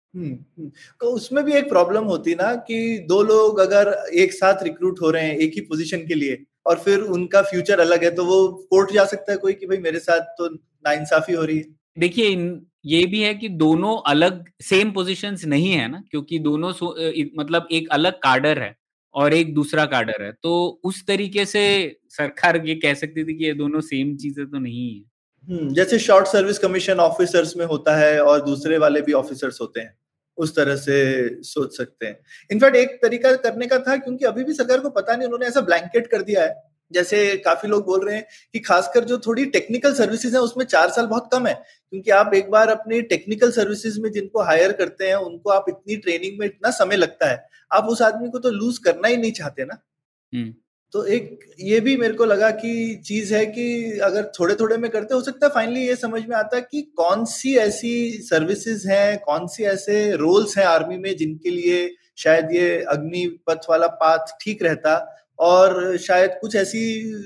उसमें 1.07 1.45
भी 1.45 1.53
एक 1.53 1.69
प्रॉब्लम 1.69 2.05
होती 2.05 2.35
ना 2.35 2.55
कि 2.69 2.79
दो 3.09 3.23
लोग 3.23 3.59
अगर 3.59 3.93
एक 4.15 4.33
साथ 4.33 4.62
रिक्रूट 4.62 5.01
हो 5.03 5.11
रहे 5.11 5.25
हैं 5.25 5.37
एक 5.37 5.53
ही 5.55 5.61
पोजीशन 5.61 6.07
के 6.07 6.15
लिए 6.15 6.39
और 6.67 6.79
फिर 6.79 7.01
उनका 7.01 7.43
फ्यूचर 7.43 7.81
अलग 7.81 8.05
है 8.05 8.11
तो 8.11 8.25
वो 8.25 8.47
कोर्ट 8.71 8.93
जा 8.93 9.05
सकता 9.05 9.33
है 9.33 9.39
कोई 9.39 9.53
कि 9.53 9.67
भाई 9.67 9.79
मेरे 9.79 9.99
साथ 9.99 10.35
तो 10.39 10.49
नाइंसाफी 10.49 11.33
हो 11.33 11.45
रही 11.45 11.57
है। 11.59 11.65
देखिए 11.99 12.61
ये 12.87 13.05
भी 13.07 13.21
है 13.21 13.35
कि 13.35 13.49
दोनों 13.49 13.97
अलग 14.07 14.45
सेम 14.62 14.91
पोजीशंस 14.91 15.45
नहीं 15.45 15.73
है 15.73 15.89
ना 15.89 16.03
क्योंकि 16.11 16.39
दोनों 16.39 16.73
मतलब 17.39 17.69
एक 17.73 17.89
अलग 17.93 18.13
कार्डर 18.13 18.59
है 18.59 18.75
और 19.15 19.35
एक 19.35 19.55
दूसरा 19.55 19.85
कार्डर 19.87 20.23
है। 20.23 20.33
तो 20.33 20.81
उस 20.85 21.05
तरीके 21.06 21.45
से 21.45 21.63
सरकार 22.09 22.63
ये 22.67 22.75
कह 22.75 22.95
सकती 22.95 23.25
थी 23.25 23.39
कि 23.39 23.45
ये 23.45 23.55
दोनों 23.55 23.81
सेम 23.81 24.17
चीज़ें 24.17 24.47
तो 24.47 24.59
नहीं 24.59 24.89
है। 24.95 25.03
हम्म, 25.49 25.73
जैसे 25.75 25.99
शॉर्ट 25.99 26.27
सर्विस 26.27 26.59
कमीशन 26.59 27.01
ऑफिसर्स 27.01 27.56
में 27.56 27.65
होता 27.67 27.97
है 27.97 28.21
और 28.23 28.45
दूसरे 28.45 28.79
वाले 28.79 29.01
भी 29.01 29.13
ऑफिसर्स 29.13 29.61
होते 29.61 29.81
हैं। 29.81 29.95
उस 30.41 30.57
तरह 30.57 30.77
से 30.77 31.29
सोच 31.43 31.77
सकते 31.77 32.07
हैं। 32.07 32.21
इनफैक्ट 32.53 32.77
एक 32.77 33.03
तरीका 33.03 33.37
करने 33.37 33.67
का 33.67 33.79
था, 33.79 33.97
क्योंकि 33.97 34.25
अभी 34.25 34.45
भी 34.45 34.53
सरकार 34.53 34.81
को 34.81 34.91
पता 34.91 35.17
नहीं, 35.17 35.25
उन्होंने 35.25 35.47
ऐसा 35.47 35.61
ब्लैंकेट 35.61 36.07
कर 36.07 36.23
दिया 36.23 36.43
है। 36.43 36.71
जैसे 36.93 37.37
काफ़ी 37.37 37.69
लोग 37.69 37.87
बोल 37.87 38.06
रहे 38.06 38.17
हैं 38.17 38.27
कि 38.53 38.59
खासकर 38.59 39.05
जो 39.05 39.19
थोड़ी 39.19 39.47
टेक्निकल 39.47 39.94
सर्विसेज़ 39.94 40.35
है, 40.35 40.41
उसमें 40.41 40.65
चार 40.65 40.91
साल 40.91 41.06
बहुत 41.06 41.31
कम 41.32 41.47
है। 41.47 41.55
क्योंकि 41.91 42.11
आप 42.11 42.35
एक 42.35 42.51
बार 42.51 42.69
अपनी 42.69 43.03
टेक्निकल 43.03 43.51
सर्विसेज़ 43.51 44.01
में 44.01 44.13
जिनको 44.13 44.43
हायर 44.43 44.73
करते 44.73 45.09
हैं, 45.09 45.15
उनको 45.15 45.51
आप 45.51 45.65
इतनी 45.69 45.97
ट्रेनिंग 45.97 46.39
में 46.39 46.47
इतना 46.47 46.70
समय 46.70 46.97
लगता 46.97 47.31
है। 47.31 47.49
आप 47.73 47.85
उस 47.85 48.03
आदमी 48.03 48.31
को 48.31 48.39
तो 48.39 48.51
लूज 48.51 48.79
करना 48.79 49.09
ही 49.09 49.17
नहीं 49.17 49.32
चाहते 49.32 49.65
ना। 49.65 49.82
हम्म। 50.35 50.55
तो 50.94 51.05
एक 51.06 51.39
ये 51.61 51.79
भी 51.81 51.97
मेरे 51.97 52.15
को 52.15 52.25
लगा 52.25 52.51
कि 52.51 52.70
चीज़ 53.06 53.35
है 53.35 53.44
कि 53.47 53.99
अगर 54.05 54.31
थोड़े 54.41 54.55
थोड़े 54.55 54.77
में 54.77 54.91
करते, 54.91 55.15
हो 55.15 55.20
सकता 55.20 55.47
है 55.47 55.53
फाइनली 55.53 55.87
ये 55.87 55.97
समझ 55.97 56.23
में 56.27 56.37
आता 56.37 56.61
कि 56.61 56.82
कौन 56.97 57.25
सी 57.25 57.56
ऐसी 57.56 58.11
सर्विसेज़ 58.23 58.89
हैं, 58.89 59.19
कौन 59.19 59.47
सी 59.47 59.65
ऐसे 59.65 60.17
रोल्स 60.17 60.56
हैं 60.59 60.65
आर्मी 60.65 60.97
में 60.97 61.17
जिनके 61.17 61.51
लिए 61.51 61.89
शायद 62.19 62.53
ये 62.53 62.69
अग्निपथ 62.89 63.70
वाला 63.70 63.87
पाथ 63.87 64.37
ठीक 64.41 64.63
रहता 64.63 64.97
और 65.39 65.97
शायद 65.97 66.31
कुछ 66.41 66.56
ऐसी 66.56 66.82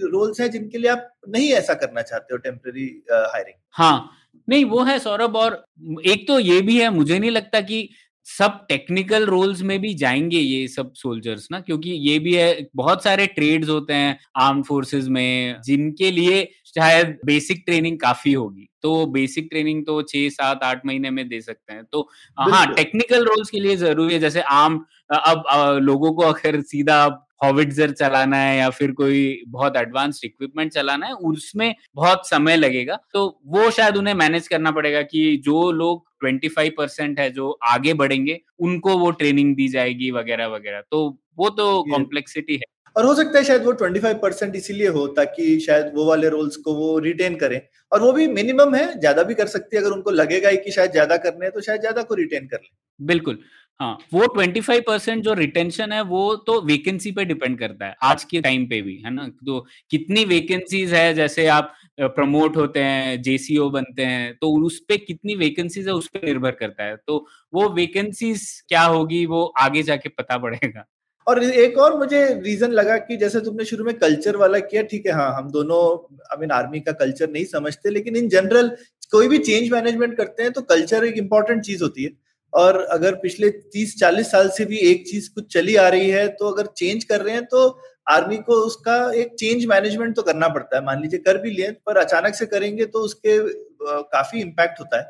रोल्स 0.08 0.40
हैं 0.40 0.50
जिनके 0.50 0.78
लिए 0.78 0.90
आप 0.90 1.10
नहीं 1.28 1.52
ऐसा 1.52 1.74
करना 1.74 2.02
चाहते 2.02 2.34
हो 2.34 2.38
टेम्पररी 2.38 2.86
हायरिंग 3.10 3.56
हाँ 3.70 4.10
नहीं, 4.48 4.64
वो 4.64 4.82
है 4.82 4.98
सौरभ 4.98 5.36
और 5.36 5.64
एक 6.06 6.26
तो 6.28 6.38
ये 6.38 6.60
भी 6.60 6.78
है, 6.80 6.90
मुझे 6.90 7.18
नहीं 7.18 7.30
लगता 7.30 7.60
कि 7.60 7.88
सब 8.26 8.58
टेक्निकल 8.68 9.24
रोल्स 9.26 9.60
में 9.62 9.78
भी 9.80 9.92
जाएँगे 9.94 10.38
ये 10.38 10.66
सब 10.68 10.92
सोल्जर्स 10.94 11.48
ना 11.52 11.60
क्योंकि 11.60 11.90
ये 11.90 12.18
भी 12.18 12.34
है 12.34 12.68
बहुत 12.76 13.04
सारे 13.04 13.26
ट्रेड्स 13.26 13.68
होते 13.68 13.94
हैं 13.94 14.18
आर्म 14.38 14.62
फोर्सेस 14.62 15.08
में 15.08 15.56
जिनके 15.66 16.10
लिए 16.10 16.42
शायद 16.66 17.18
बेसिक 17.26 17.62
ट्रेनिंग 17.66 17.98
काफ़ी 18.00 18.32
होगी। 18.32 18.68
तो 18.82 19.04
बेसिक 19.08 19.48
ट्रेनिंग 19.50 19.84
तो 19.86 20.00
छह 20.02 20.28
सात 20.28 20.62
आठ 20.64 20.86
महीने 20.86 21.10
में 21.10 21.28
दे 21.28 21.40
सकते 21.40 21.72
हैं। 21.72 21.84
तो 21.92 22.08
हाँ 22.38 22.66
टेक्निकल 22.74 23.24
रोल्स 23.24 23.50
के 23.50 23.60
लिए 23.60 23.76
ज़रूरी 23.76 24.14
है 24.14 24.20
जैसे 24.20 24.40
आम 24.42 24.84
अब 25.14 25.44
लोगों 25.82 26.12
को 26.12 26.22
अगर 26.22 26.60
सीधा 26.62 27.06
हॉविट्जर 27.40 27.90
चलाना 27.92 28.36
है 28.36 28.56
या 28.58 28.68
फिर 28.70 28.92
कोई 28.92 29.20
बहुत 29.48 29.76
एडवांस्ड 29.76 30.24
इक्विपमेंट 30.24 30.72
चलाना 30.72 31.06
है 31.06 31.12
उसमें 31.24 31.74
बहुत 31.96 32.28
समय 32.28 32.56
लगेगा। 32.56 32.98
तो 33.14 33.26
वो 33.46 33.70
शायद 33.72 33.96
उन्हें 33.96 34.14
मैनेज 34.16 34.48
करना 34.48 34.70
पड़ेगा 34.72 35.02
कि 35.04 35.36
जो 35.44 35.70
लोग 35.72 36.04
25 36.20 36.70
परसेंट 36.78 37.18
है 37.20 37.30
जो 37.32 37.50
आगे 37.68 37.94
बढ़ेंगे 37.94 38.40
उनको 38.60 38.96
वो 38.98 39.10
ट्रेनिंग 39.12 39.54
दी 39.56 39.68
जाएगी 39.70 40.10
वगैरह 40.12 40.46
वगैरह। 40.48 40.80
तो 40.82 41.08
वो 41.38 41.48
तो 41.52 41.82
कॉम्प्लेक्सिटी 41.90 42.54
है। 42.54 42.72
और 42.96 43.04
हो 43.06 43.14
सकता 43.14 43.38
है 43.38 43.44
शायद 43.44 43.64
वो 43.64 43.72
25 43.74 44.14
परसेंट 44.14 44.54
इसीलिए 44.56 44.88
हो 44.88 45.06
ताकि 45.14 45.58
शायद 45.60 45.90
वो 45.94 46.04
वाले 46.06 46.28
रोल्स 46.28 46.56
को 46.58 46.74
वो 46.74 46.98
रिटेन 47.00 47.36
करें। 47.36 47.60
और 47.92 48.02
वो 48.02 48.12
भी 48.12 48.26
मिनिमम 48.28 48.74
है 48.74 48.86
ज़्यादा 49.00 49.22
भी 49.22 49.34
कर 49.34 49.46
सकती 49.48 49.76
है 49.76 49.82
अगर 49.82 49.92
उनको 49.92 50.10
लगेगा 50.12 50.52
कि 50.56 50.70
शायद 50.72 50.90
ज़्यादा 50.90 51.16
करने 51.18 51.44
हैं 51.46 51.52
तो 51.54 51.60
शायद 51.60 51.80
ज़्यादा 51.80 52.02
को 52.02 52.14
रिटेन 52.14 52.46
कर 52.46 52.56
ले। 52.58 52.68
बिल्कुल। 53.00 53.38
हाँ 53.80 53.96
वो 54.12 54.26
ट्वेंटी 54.34 54.60
फाइव 54.60 54.82
परसेंट 54.86 55.22
जो 55.24 55.32
रिटेंशन 55.34 55.92
है, 55.92 56.00
वो 56.02 56.34
तो 56.46 56.60
वेकेंसी 56.66 57.10
पे 57.12 57.24
डिपेंड 57.24 57.58
करता 57.58 57.86
है, 57.86 57.94
आज 58.02 58.24
के 58.24 58.40
टाइम 58.40 58.66
पे 58.66 58.80
भी, 58.82 58.96
है 58.96 59.10
ना? 59.10 59.26
तो 59.46 59.58
कितनी 59.90 60.24
वेकेंसीज 60.24 60.92
है, 60.94 61.14
जैसे 61.14 61.46
आप 61.48 61.74
प्रमोट 62.00 62.56
होते 62.56 62.80
हैं 62.80 63.20
जेसीओ 63.22 63.68
बनते 63.70 64.04
हैं 64.04 64.32
तो 64.40 64.50
उस 64.66 64.78
पे 64.88 64.96
कितनी 64.98 65.34
वेकेंसीज 65.36 65.88
है, 65.88 65.94
उस 65.94 66.08
पर 66.08 66.24
निर्भर 66.26 66.50
करता 66.52 66.84
है। 66.84 66.96
तो 66.98 67.26
वो 67.52 67.68
वेकेंसीज 67.74 68.48
क्या 68.68 68.82
होगी, 68.82 69.24
वो 69.26 69.44
आगे 69.60 69.82
जाके 69.82 70.08
पता 70.10 70.38
पड़ेगा। 70.38 70.84
और 71.26 71.42
एक 71.44 71.78
और 71.78 71.98
मुझे 71.98 72.24
रीजन 72.36 72.70
लगा 72.72 72.96
कि 72.98 73.16
जैसे 73.16 73.40
तुमने 73.40 73.64
शुरू 73.64 73.84
में 73.84 73.94
कल्चर 73.98 74.36
वाला 74.36 74.58
किया, 74.60 74.82
ठीक 74.82 75.06
है 75.06 75.12
हाँ 75.12 75.30
हम 75.36 75.50
दोनों 75.52 75.82
आई 76.24 76.40
मीन 76.40 76.50
आर्मी 76.52 76.80
का 76.80 76.92
कल्चर 76.94 77.30
नहीं 77.30 77.44
समझते, 77.46 77.90
लेकिन 77.90 78.16
इन 78.16 78.28
जनरल 78.28 78.76
कोई 79.12 79.28
भी 79.28 79.38
चेंज 79.40 79.70
मैनेजमेंट 79.72 80.16
करते 80.16 80.42
हैं 80.42 80.52
तो 80.52 80.60
कल्चर 80.64 81.04
एक 81.04 81.16
इंपॉर्टेंट 81.18 81.62
चीज़ 81.62 81.82
होती 81.82 82.04
है। 82.04 82.10
और 82.54 82.80
अगर 82.92 83.14
पिछले 83.14 83.48
30-40 83.72 84.30
साल 84.30 84.48
से 84.48 84.64
भी 84.64 84.78
एक 84.90 85.06
चीज़ 85.06 85.28
कुछ 85.34 85.52
चली 85.52 85.76
आ 85.76 85.88
रही 85.88 86.10
है 86.10 86.26
तो 86.30 86.50
अगर 86.50 86.66
चेंज 86.76 87.04
कर 87.04 87.20
रहे 87.20 87.34
हैं 87.34 87.44
तो 87.46 87.68
आर्मी 88.10 88.36
को 88.38 88.54
उसका 88.66 88.96
एक 89.14 89.34
चेंज 89.34 89.64
मैनेजमेंट 89.66 90.14
तो 90.16 90.22
करना 90.22 90.48
पड़ता 90.48 90.76
है। 90.76 90.84
मान 90.84 91.00
लीजिए 91.02 91.20
कर 91.20 91.38
भी 91.38 91.50
लिए, 91.50 91.70
पर 91.86 91.96
अचानक 91.98 92.34
से 92.34 92.46
करेंगे 92.46 92.84
तो 92.86 92.98
उसके 93.00 93.38
काफ़ी 93.82 94.40
इम्पैक्ट 94.40 94.80
होता 94.80 94.98
है। 94.98 95.04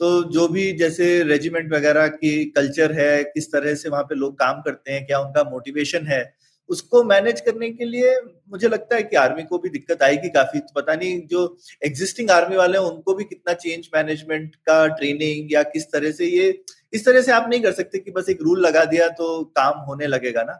तो 0.00 0.22
जो 0.32 0.46
भी 0.48 0.72
जैसे 0.74 1.22
रेजिमेंट 1.24 1.72
वगैरह 1.72 2.06
की 2.08 2.44
कल्चर 2.50 2.92
है, 2.92 3.22
किस 3.24 3.52
तरह 3.52 3.74
से 3.74 3.88
वहाँ 3.88 4.02
पे 4.04 4.14
लोग 4.14 4.38
काम 4.38 4.60
करते 4.62 4.92
हैं, 4.92 5.06
क्या 5.06 5.20
उनका 5.20 5.42
मोटिवेशन 5.50 6.06
है, 6.06 6.22
उसको 6.70 7.02
मैनेज 7.04 7.40
करने 7.40 7.70
के 7.70 7.84
लिए 7.84 8.14
मुझे 8.50 8.68
लगता 8.68 8.96
है 8.96 9.02
कि 9.02 9.16
आर्मी 9.16 9.42
को 9.42 9.58
भी 9.58 9.68
दिक्कत 9.68 10.02
आएगी 10.02 10.28
काफ़ी। 10.30 10.60
तो 10.60 10.72
पता 10.74 10.94
नहीं 10.94 11.20
जो 11.26 11.44
एग्जिस्टिंग 11.82 12.30
आर्मी 12.30 12.56
वाले 12.56 12.78
हैं, 12.78 12.84
उनको 12.86 13.14
भी 13.14 13.24
कितना 13.24 13.54
चेंज 13.54 13.88
मैनेजमेंट 13.94 14.54
का 14.56 14.86
ट्रेनिंग 14.88 15.52
या 15.52 15.62
किस 15.68 15.86
तरह 15.92 16.10
से 16.12 16.26
ये 16.28 16.50
इस 16.92 17.04
तरह 17.06 17.22
से 17.22 17.32
आप 17.32 17.48
नहीं 17.50 17.60
कर 17.60 17.72
सकते 17.72 17.98
कि 17.98 18.10
बस 18.10 18.28
एक 18.28 18.38
रूल 18.42 18.60
लगा 18.60 18.84
दिया 18.84 19.08
तो 19.14 19.42
काम 19.56 19.78
होने 19.80 20.06
लगेगा 20.06 20.42
ना। 20.42 20.52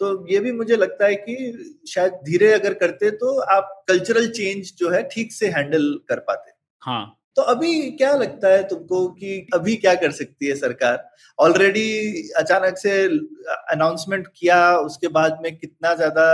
तो 0.00 0.26
ये 0.30 0.38
भी 0.40 0.52
मुझे 0.52 0.76
लगता 0.76 1.06
है 1.06 1.14
कि 1.16 1.82
शायद 1.88 2.12
धीरे 2.24 2.52
अगर 2.52 2.74
करते 2.74 3.10
तो 3.12 3.38
आप 3.50 3.84
कल्चरल 3.88 4.28
चेंज 4.30 4.72
जो 4.78 4.90
है 4.90 5.02
ठीक 5.08 5.32
से 5.32 5.48
हैंडल 5.48 5.92
कर 6.08 6.18
पाते। 6.20 6.52
हाँ। 6.82 7.12
तो 7.36 7.42
अभी 7.44 7.90
क्या 7.92 8.12
लगता 8.16 8.48
है 8.48 8.62
तुमको 8.68 9.06
कि 9.10 9.46
अभी 9.54 9.74
क्या 9.76 9.94
कर 9.94 10.10
सकती 10.12 10.46
है 10.46 10.54
सरकार? 10.54 11.08
ऑलरेडी 11.38 12.30
अचानक 12.38 12.78
से 12.78 12.92
अनाउंसमेंट 13.72 14.26
किया 14.36 14.76
उसके 14.78 15.08
बाद 15.10 15.38
में 15.42 15.56
कितना 15.56 15.94
ज़्यादा 15.94 16.26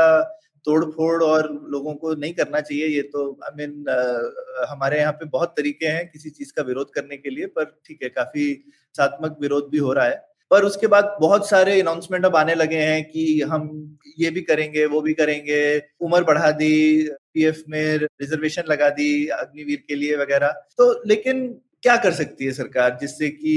तोड़ 0.66 0.84
फोड़ 0.86 1.22
और 1.24 1.48
लोगों 1.68 1.94
को 1.94 2.14
नहीं 2.14 2.32
करना 2.34 2.60
चाहिए 2.60 2.86
ये 2.86 3.02
तो 3.02 3.28
आई 3.44 3.50
I 3.50 3.56
मीन 3.58 3.70
mean, 3.70 4.68
हमारे 4.70 4.98
यहाँ 4.98 5.12
पे 5.12 5.26
बहुत 5.28 5.54
तरीके 5.56 5.86
हैं 5.86 6.06
किसी 6.10 6.30
चीज़ 6.30 6.52
का 6.52 6.62
विरोध 6.62 6.92
करने 6.94 7.16
के 7.16 7.30
लिए 7.30 7.46
पर 7.46 7.64
ठीक 7.86 8.02
है 8.02 8.08
काफ़ी 8.08 8.52
सात्मक 8.94 9.36
विरोध 9.40 9.68
भी 9.70 9.78
हो 9.78 9.92
रहा 9.92 10.04
है। 10.04 10.20
पर 10.50 10.64
उसके 10.64 10.86
बाद 10.86 11.16
बहुत 11.20 11.48
सारे 11.48 11.80
अनाउंसमेंट 11.80 12.24
अब 12.24 12.36
आने 12.36 12.54
लगे 12.54 12.76
हैं 12.76 13.04
कि 13.04 13.40
हम 13.40 13.68
ये 14.18 14.30
भी 14.30 14.40
करेंगे 14.42 14.84
वो 14.86 15.00
भी 15.00 15.12
करेंगे 15.14 15.60
उम्र 16.00 16.22
बढ़ा 16.24 16.50
दी 16.52 17.08
पीएफ 17.34 17.62
में 17.68 17.96
रिजर्वेशन 17.96 18.62
लगा 18.68 18.88
दी 18.90 19.26
अग्निवीर 19.28 19.84
के 19.88 19.94
लिए 19.94 20.16
वगैरह। 20.16 20.50
तो 20.78 20.90
लेकिन 21.06 21.40
क्या 21.82 21.96
कर 21.96 22.12
सकती 22.12 22.44
है 22.44 22.52
सरकार 22.52 22.96
जिससे 23.00 23.28
कि 23.28 23.54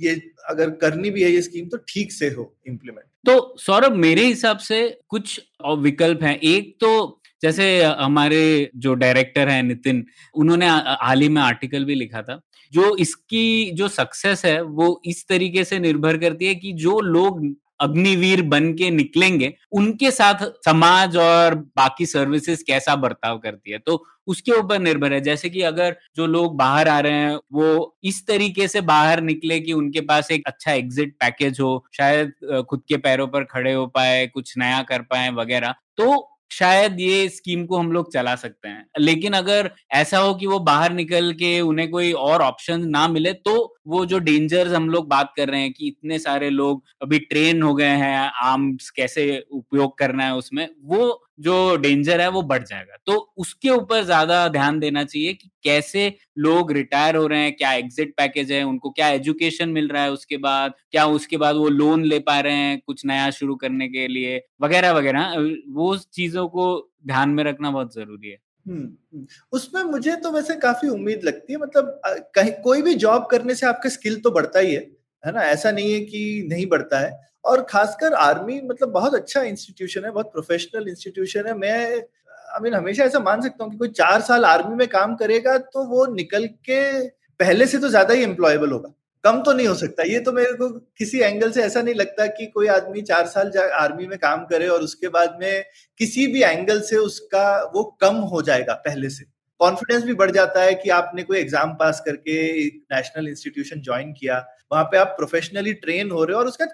ये 0.00 0.14
अगर 0.50 0.70
करनी 0.80 1.10
भी 1.10 1.22
है 1.22 1.30
ये 1.30 1.42
स्कीम 1.42 1.68
तो 1.68 1.76
ठीक 1.88 2.12
से 2.12 2.28
हो 2.28 2.54
इम्प्लीमेंट 2.68 3.06
तो 3.24 3.54
सौरभ, 3.58 3.92
मेरे 3.94 4.24
हिसाब 4.24 4.58
से 4.58 4.98
कुछ 5.08 5.40
विकल्प 5.78 6.22
हैं। 6.22 6.38
एक 6.38 6.76
तो 6.80 7.20
जैसे 7.42 7.82
हमारे 7.82 8.70
जो 8.76 8.94
डायरेक्टर 8.94 9.48
हैं 9.48 9.62
नितिन, 9.62 10.04
उन्होंने 10.34 10.66
हाल 10.66 11.20
ही 11.20 11.28
में 11.28 11.40
आर्टिकल 11.42 11.84
भी 11.84 11.94
लिखा 11.94 12.22
था, 12.22 12.40
जो 12.72 12.96
इसकी 12.96 13.70
जो 13.72 13.88
सक्सेस 13.88 14.44
है, 14.44 14.60
वो 14.62 15.00
इस 15.06 15.26
तरीके 15.28 15.64
से 15.64 15.78
निर्भर 15.78 16.16
करती 16.18 16.46
है 16.46 16.54
कि 16.54 16.72
जो 16.74 17.00
लोग 17.00 17.42
अग्निवीर 17.80 18.42
बन 18.44 18.72
के 18.74 18.90
निकलेंगे, 18.90 19.52
उनके 19.72 20.10
साथ 20.10 20.44
समाज 20.64 21.16
और 21.18 21.54
बाकी 21.76 22.06
सर्विसेज़ 22.06 22.64
कैसा 22.66 22.96
बर्ताव 22.96 23.38
करती 23.38 23.70
है? 23.70 23.78
तो 23.78 24.04
उसके 24.26 24.52
ऊपर 24.52 24.78
निर्भर 24.80 25.12
है। 25.12 25.20
जैसे 25.20 25.48
कि 25.50 25.62
अगर 25.62 25.96
जो 26.16 26.26
लोग 26.26 26.56
बाहर 26.56 26.88
आ 26.88 26.98
रहे 27.00 27.12
हैं, 27.14 27.38
वो 27.52 27.96
इस 28.04 28.26
तरीके 28.26 28.68
से 28.68 28.80
बाहर 28.82 29.20
निकले 29.22 29.58
कि 29.60 29.72
उनके 29.74 30.00
पास 30.02 30.30
एक 30.32 30.46
अच्छा 30.46 30.72
एग्जिट 30.72 31.14
पैकेज 31.20 31.60
हो, 31.60 31.84
शायद 31.92 32.32
खुद 32.70 32.82
के 32.88 32.96
पैरों 32.98 33.26
पर 33.28 33.44
खड़े 33.46 33.72
हो 33.72 33.86
पाए, 33.88 34.26
कुछ 34.28 34.54
नया 34.58 34.82
कर 34.84 35.02
पाए 35.04 35.30
वगैरह 35.32 35.74
तो 35.98 36.30
शायद 36.50 37.00
ये 37.00 37.28
स्कीम 37.28 37.64
को 37.66 37.76
हम 37.78 37.90
लोग 37.92 38.12
चला 38.12 38.34
सकते 38.36 38.68
हैं। 38.68 38.84
लेकिन 39.00 39.32
अगर 39.32 39.70
ऐसा 39.92 40.18
हो 40.18 40.34
कि 40.34 40.46
वो 40.46 40.58
बाहर 40.60 40.92
निकल 40.92 41.32
के 41.34 41.60
उन्हें 41.62 41.88
कोई 41.90 42.12
और 42.14 42.42
ऑप्शन 42.42 42.86
ना 42.88 43.06
मिले 43.08 43.32
तो 43.34 43.54
वो 43.86 44.04
जो 44.06 44.18
डेंजर्स 44.20 44.72
हम 44.72 44.88
लोग 44.90 45.08
बात 45.08 45.32
कर 45.36 45.48
रहे 45.48 45.60
हैं 45.60 45.72
कि 45.72 45.86
इतने 45.88 46.18
सारे 46.18 46.50
लोग 46.50 46.82
अभी 47.02 47.18
ट्रेन 47.20 47.62
हो 47.62 47.74
गए 47.74 47.96
हैं 47.98 48.16
आर्म्स 48.42 48.90
कैसे 48.92 49.26
उपयोग 49.52 49.96
करना 49.98 50.24
है 50.24 50.34
उसमें, 50.36 50.68
वो 50.82 51.20
जो 51.40 51.76
डेंजर 51.76 52.20
है 52.20 52.28
वो 52.30 52.42
बढ़ 52.44 52.62
जाएगा 52.64 52.96
तो 53.06 53.14
उसके 53.38 53.68
ऊपर 53.70 54.02
ज़्यादा 54.04 54.46
ध्यान 54.48 54.78
देना 54.80 55.02
चाहिए 55.04 55.32
कि 55.34 55.48
कैसे 55.64 56.12
लोग 56.38 56.72
रिटायर 56.72 57.16
हो 57.16 57.26
रहे 57.26 57.40
हैं, 57.40 57.52
क्या 57.54 57.72
एग्जिट 57.74 58.14
पैकेज 58.16 58.52
है, 58.52 58.62
उनको 58.64 58.90
क्या 58.90 59.08
एजुकेशन 59.10 59.68
मिल 59.70 59.88
रहा 59.88 60.02
है 60.02 60.12
उसके 60.12 60.36
बाद, 60.38 60.74
क्या 60.90 61.06
उसके 61.08 61.36
बाद 61.36 61.56
वो 61.56 61.68
लोन 61.70 62.04
ले 62.04 62.18
पा 62.20 62.38
रहे 62.40 62.54
हैं 62.56 62.80
कुछ 62.86 63.04
नया 63.06 63.30
शुरू 63.32 63.54
करने 63.56 63.88
के 63.88 64.06
लिए, 64.08 64.40
वगैरह 64.62 64.92
वगैरह 64.92 65.34
वो 65.72 65.96
चीज़ों 65.98 66.48
को 66.48 66.66
ध्यान 67.06 67.30
में 67.30 67.44
रखना 67.44 67.70
बहुत 67.70 67.94
ज़रूरी 67.94 68.28
है। 68.28 68.38
उसमें 69.52 69.82
मुझे 69.84 70.14
तो 70.16 70.30
वैसे 70.32 70.54
काफ़ी 70.58 70.88
उम्मीद 70.88 71.24
लगती 71.24 71.52
है 71.52 71.58
मतलब 71.60 72.00
कहीं, 72.36 72.52
कोई 72.54 72.82
भी 72.82 72.94
जॉब 72.96 73.26
करने 73.30 73.54
से 73.54 73.66
आपका 73.66 73.88
स्किल 73.90 74.20
तो 74.20 74.30
बढ़ता 74.30 74.58
ही 74.60 74.74
है 74.74 74.80
है 75.24 75.32
ना? 75.32 75.42
ऐसा 75.44 75.70
नहीं 75.72 75.92
है 75.92 76.00
कि 76.02 76.46
नहीं 76.48 76.66
बढ़ता 76.68 76.98
है। 77.00 77.12
और 77.44 77.62
खासकर 77.70 78.14
आर्मी 78.14 78.60
मतलब 78.62 78.88
बहुत 78.92 79.14
अच्छा 79.14 79.42
इंस्टीट्यूशन 79.44 80.04
है, 80.04 80.10
बहुत 80.10 80.32
प्रोफेशनल 80.32 80.88
इंस्टीट्यूशन 80.88 81.46
है। 81.46 81.54
मैं 81.54 81.74
आई 82.48 82.60
मीन 82.62 82.74
हमेशा 82.74 83.04
ऐसा 83.04 83.18
मान 83.20 83.40
सकता 83.42 83.64
हूँ 83.64 83.72
कि 83.72 83.78
कोई 83.78 83.88
चार 83.90 84.20
साल 84.22 84.44
आर्मी 84.46 84.74
में 84.76 84.86
काम 84.88 85.14
करेगा 85.16 85.56
तो 85.60 85.84
वो 85.88 86.06
निकल 86.14 86.46
के 86.64 86.80
पहले 87.40 87.66
से 87.66 87.78
तो 87.78 87.88
ज़्यादा 87.88 88.14
ही 88.14 88.22
एम्प्लॉयबल 88.22 88.70
होगा। 88.72 88.92
कम 89.24 89.40
तो 89.42 89.52
नहीं 89.52 89.66
हो 89.66 89.74
सकता। 89.74 90.02
ये 90.04 90.18
तो 90.20 90.32
मेरे 90.32 90.52
को 90.54 90.68
किसी 90.98 91.20
एंगल 91.20 91.50
से 91.50 91.62
ऐसा 91.62 91.82
नहीं 91.82 91.94
लगता 91.94 92.26
कि 92.28 92.46
कोई 92.46 92.66
आदमी 92.70 93.02
चार 93.02 93.26
साल 93.26 93.52
आर्मी 93.74 94.06
में 94.06 94.18
काम 94.18 94.44
करे 94.46 94.66
और 94.68 94.82
उसके 94.82 95.08
बाद 95.10 95.38
में 95.40 95.64
किसी 96.00 96.26
भी 96.26 96.42
एंगल 96.42 96.80
से 96.82 96.96
उसका 96.98 97.46
वो 97.74 97.84
कम 98.00 98.16
हो 98.32 98.42
जाएगा 98.42 98.74
पहले 98.84 99.10
से। 99.10 99.24
कॉन्फिडेंस 99.60 100.02
भी 100.04 100.14
बढ़ 100.14 100.30
जाता 100.30 100.62
है 100.62 100.74
कि 100.74 100.90
आपने 100.92 101.22
कोई 101.22 101.38
एग्ज़ाम 101.38 101.72
पास 101.74 102.02
करके 102.06 102.34
नेशनल 102.66 103.28
इंस्टीट्यूशन 103.28 103.80
ज्वाइन 103.82 104.12
किया। 104.12 104.38
वहाँ 104.72 104.84
पे 104.84 104.96
आप 104.98 105.14
प्रोफेशनली 105.16 105.72
ट्रेन 105.74 106.10
हो 106.10 106.24
रहे 106.24 106.34
हो 106.34 106.40
और 106.40 106.48
उसका 106.48 106.66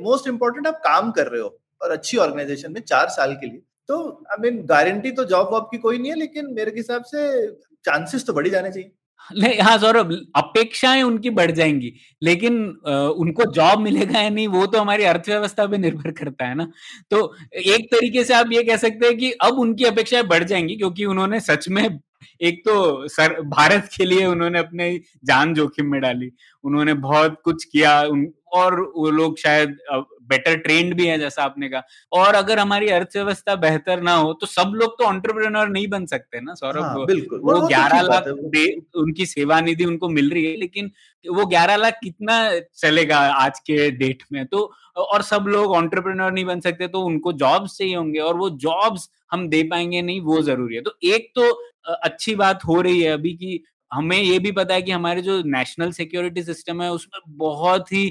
मोस्ट 0.00 0.28
इंपॉर्टेंट 0.28 0.66
आप 0.66 0.80
काम 0.84 1.10
कर 1.10 1.26
रहे 1.26 1.40
हो 1.40 1.58
और 1.80 1.90
अच्छी 1.90 2.16
ऑर्गेनाइजेशन 2.18 2.72
में 2.72 2.80
चार 2.82 3.08
साल 3.10 3.34
के 3.34 3.46
लिए। 3.46 3.62
तो 3.88 3.98
आई 4.30 4.42
मीन 4.42 4.60
गारंटी 4.66 5.10
तो 5.12 5.24
जॉब 5.24 5.52
वॉब 5.52 5.68
की 5.70 5.78
कोई 5.78 5.98
नहीं 5.98 6.10
है, 6.10 6.18
लेकिन 6.18 6.52
मेरे 6.54 6.72
हिसाब 6.76 7.04
से 7.04 7.46
चांसेस 7.84 8.26
तो 8.26 8.32
बढ़ी 8.32 8.50
जाने 8.50 8.70
चाहिए। 8.70 8.90
नहीं 9.34 9.58
हाँ 9.60 9.78
सौरभ 9.78 10.12
अपेक्षाएँ 10.36 11.02
उनकी 11.02 11.30
बढ़ 11.30 11.50
जाएँगी 11.50 11.92
लेकिन 12.22 12.78
आ, 12.88 12.92
उनको 12.96 13.44
जॉब 13.52 13.80
मिलेगा 13.80 14.20
या 14.20 14.28
नहीं 14.28 14.48
वो 14.48 14.66
तो 14.66 14.78
हमारी 14.80 15.04
अर्थव्यवस्था 15.04 15.66
पे 15.66 15.78
निर्भर 15.78 16.10
करता 16.10 16.46
है 16.46 16.54
ना। 16.54 16.72
तो 17.10 17.34
एक 17.54 17.86
तरीके 17.92 18.24
से 18.24 18.34
आप 18.34 18.52
ये 18.52 18.62
कह 18.62 18.76
सकते 18.76 19.06
हैं 19.06 19.16
कि 19.18 19.30
अब 19.32 19.58
उनकी 19.58 19.84
अपेक्षाएँ 19.84 20.22
बढ़ 20.22 20.44
जाएँगी 20.44 20.76
क्योंकि 20.76 21.04
उन्होंने 21.04 21.40
सच 21.40 21.68
में 21.68 21.98
एक 22.42 22.60
तो 22.60 23.08
सर 23.08 23.40
भारत 23.42 23.88
के 23.96 24.04
लिए 24.04 24.24
उन्होंने 24.26 24.58
अपने 24.58 25.00
जान 25.24 25.54
जोखिम 25.54 25.86
में 25.86 26.00
डाली 26.00 26.30
उन्होंने 26.64 26.94
बहुत 26.94 27.36
कुछ 27.44 27.64
किया 27.64 28.00
और 28.56 28.80
वो 28.96 29.10
लोग 29.12 29.38
शायद 29.38 29.76
बेटर 30.28 30.56
ट्रेंड 30.58 30.94
भी 30.94 31.06
है 31.06 31.18
जैसा 31.18 31.42
आपने 31.42 31.68
कहा। 31.68 31.82
और 32.12 32.34
अगर 32.34 32.58
हमारी 32.58 32.88
अर्थव्यवस्था 32.90 33.54
बेहतर 33.56 34.00
ना 34.02 34.14
हो 34.14 34.32
तो 34.34 34.46
सब 34.46 34.72
लोग 34.76 34.98
तो 34.98 35.04
ऑन्टरप्रेनर 35.04 35.68
नहीं 35.68 35.86
बन 35.88 36.06
सकते 36.06 36.40
ना 36.40 36.54
सौरभ। 36.54 36.82
हाँ, 36.82 37.04
बिल्कुल। 37.06 37.40
वो 37.40 37.52
तो 37.52 37.66
ग्यारह 37.66 38.00
लाख 38.02 38.26
उनकी 38.96 39.26
सेवा 39.26 39.60
निधि 39.60 39.84
उनको 39.84 40.08
मिल 40.10 40.30
रही 40.30 40.44
है 40.44 40.56
लेकिन 40.56 40.90
वो 41.24 41.46
ग्यारह 41.46 41.76
लाख 41.76 41.98
कितना 42.02 42.38
चलेगा 42.76 43.18
आज 43.36 43.58
के 43.60 43.90
डेट 43.92 44.22
में? 44.32 44.44
तो 44.46 44.72
और 44.96 45.22
सब 45.24 45.44
लोग 45.48 45.72
ऑन्टरप्रेनर 45.74 46.30
नहीं 46.32 46.44
बन 46.44 46.60
सकते 46.60 46.88
तो 46.88 47.00
उनको 47.02 47.32
जॉब्स 47.34 47.76
चाहिए 47.78 47.94
होंगे 47.96 48.18
और 48.20 48.36
वो 48.36 48.50
जॉब्स 48.60 49.08
हम 49.32 49.48
दे 49.48 49.62
पाएँगे 49.70 50.02
नहीं 50.02 50.20
वो 50.22 50.40
ज़रूरी 50.42 50.74
है। 50.74 50.80
तो 50.82 50.96
एक 51.06 51.30
तो 51.36 51.50
अच्छी 51.94 52.34
बात 52.36 52.64
हो 52.64 52.80
रही 52.80 53.00
है 53.00 53.12
अभी 53.12 53.32
की 53.34 53.62
हमें 53.90 54.16
ये 54.16 54.38
भी 54.38 54.50
पता 54.52 54.74
है 54.74 54.82
कि 54.82 54.90
हमारे 54.90 55.22
जो 55.22 55.42
नेशनल 55.46 55.90
सिक्योरिटी 55.92 56.42
सिस्टम 56.42 56.82
है, 56.82 56.90
उसमें 56.92 57.20
बहुत 57.38 57.92
ही 57.92 58.04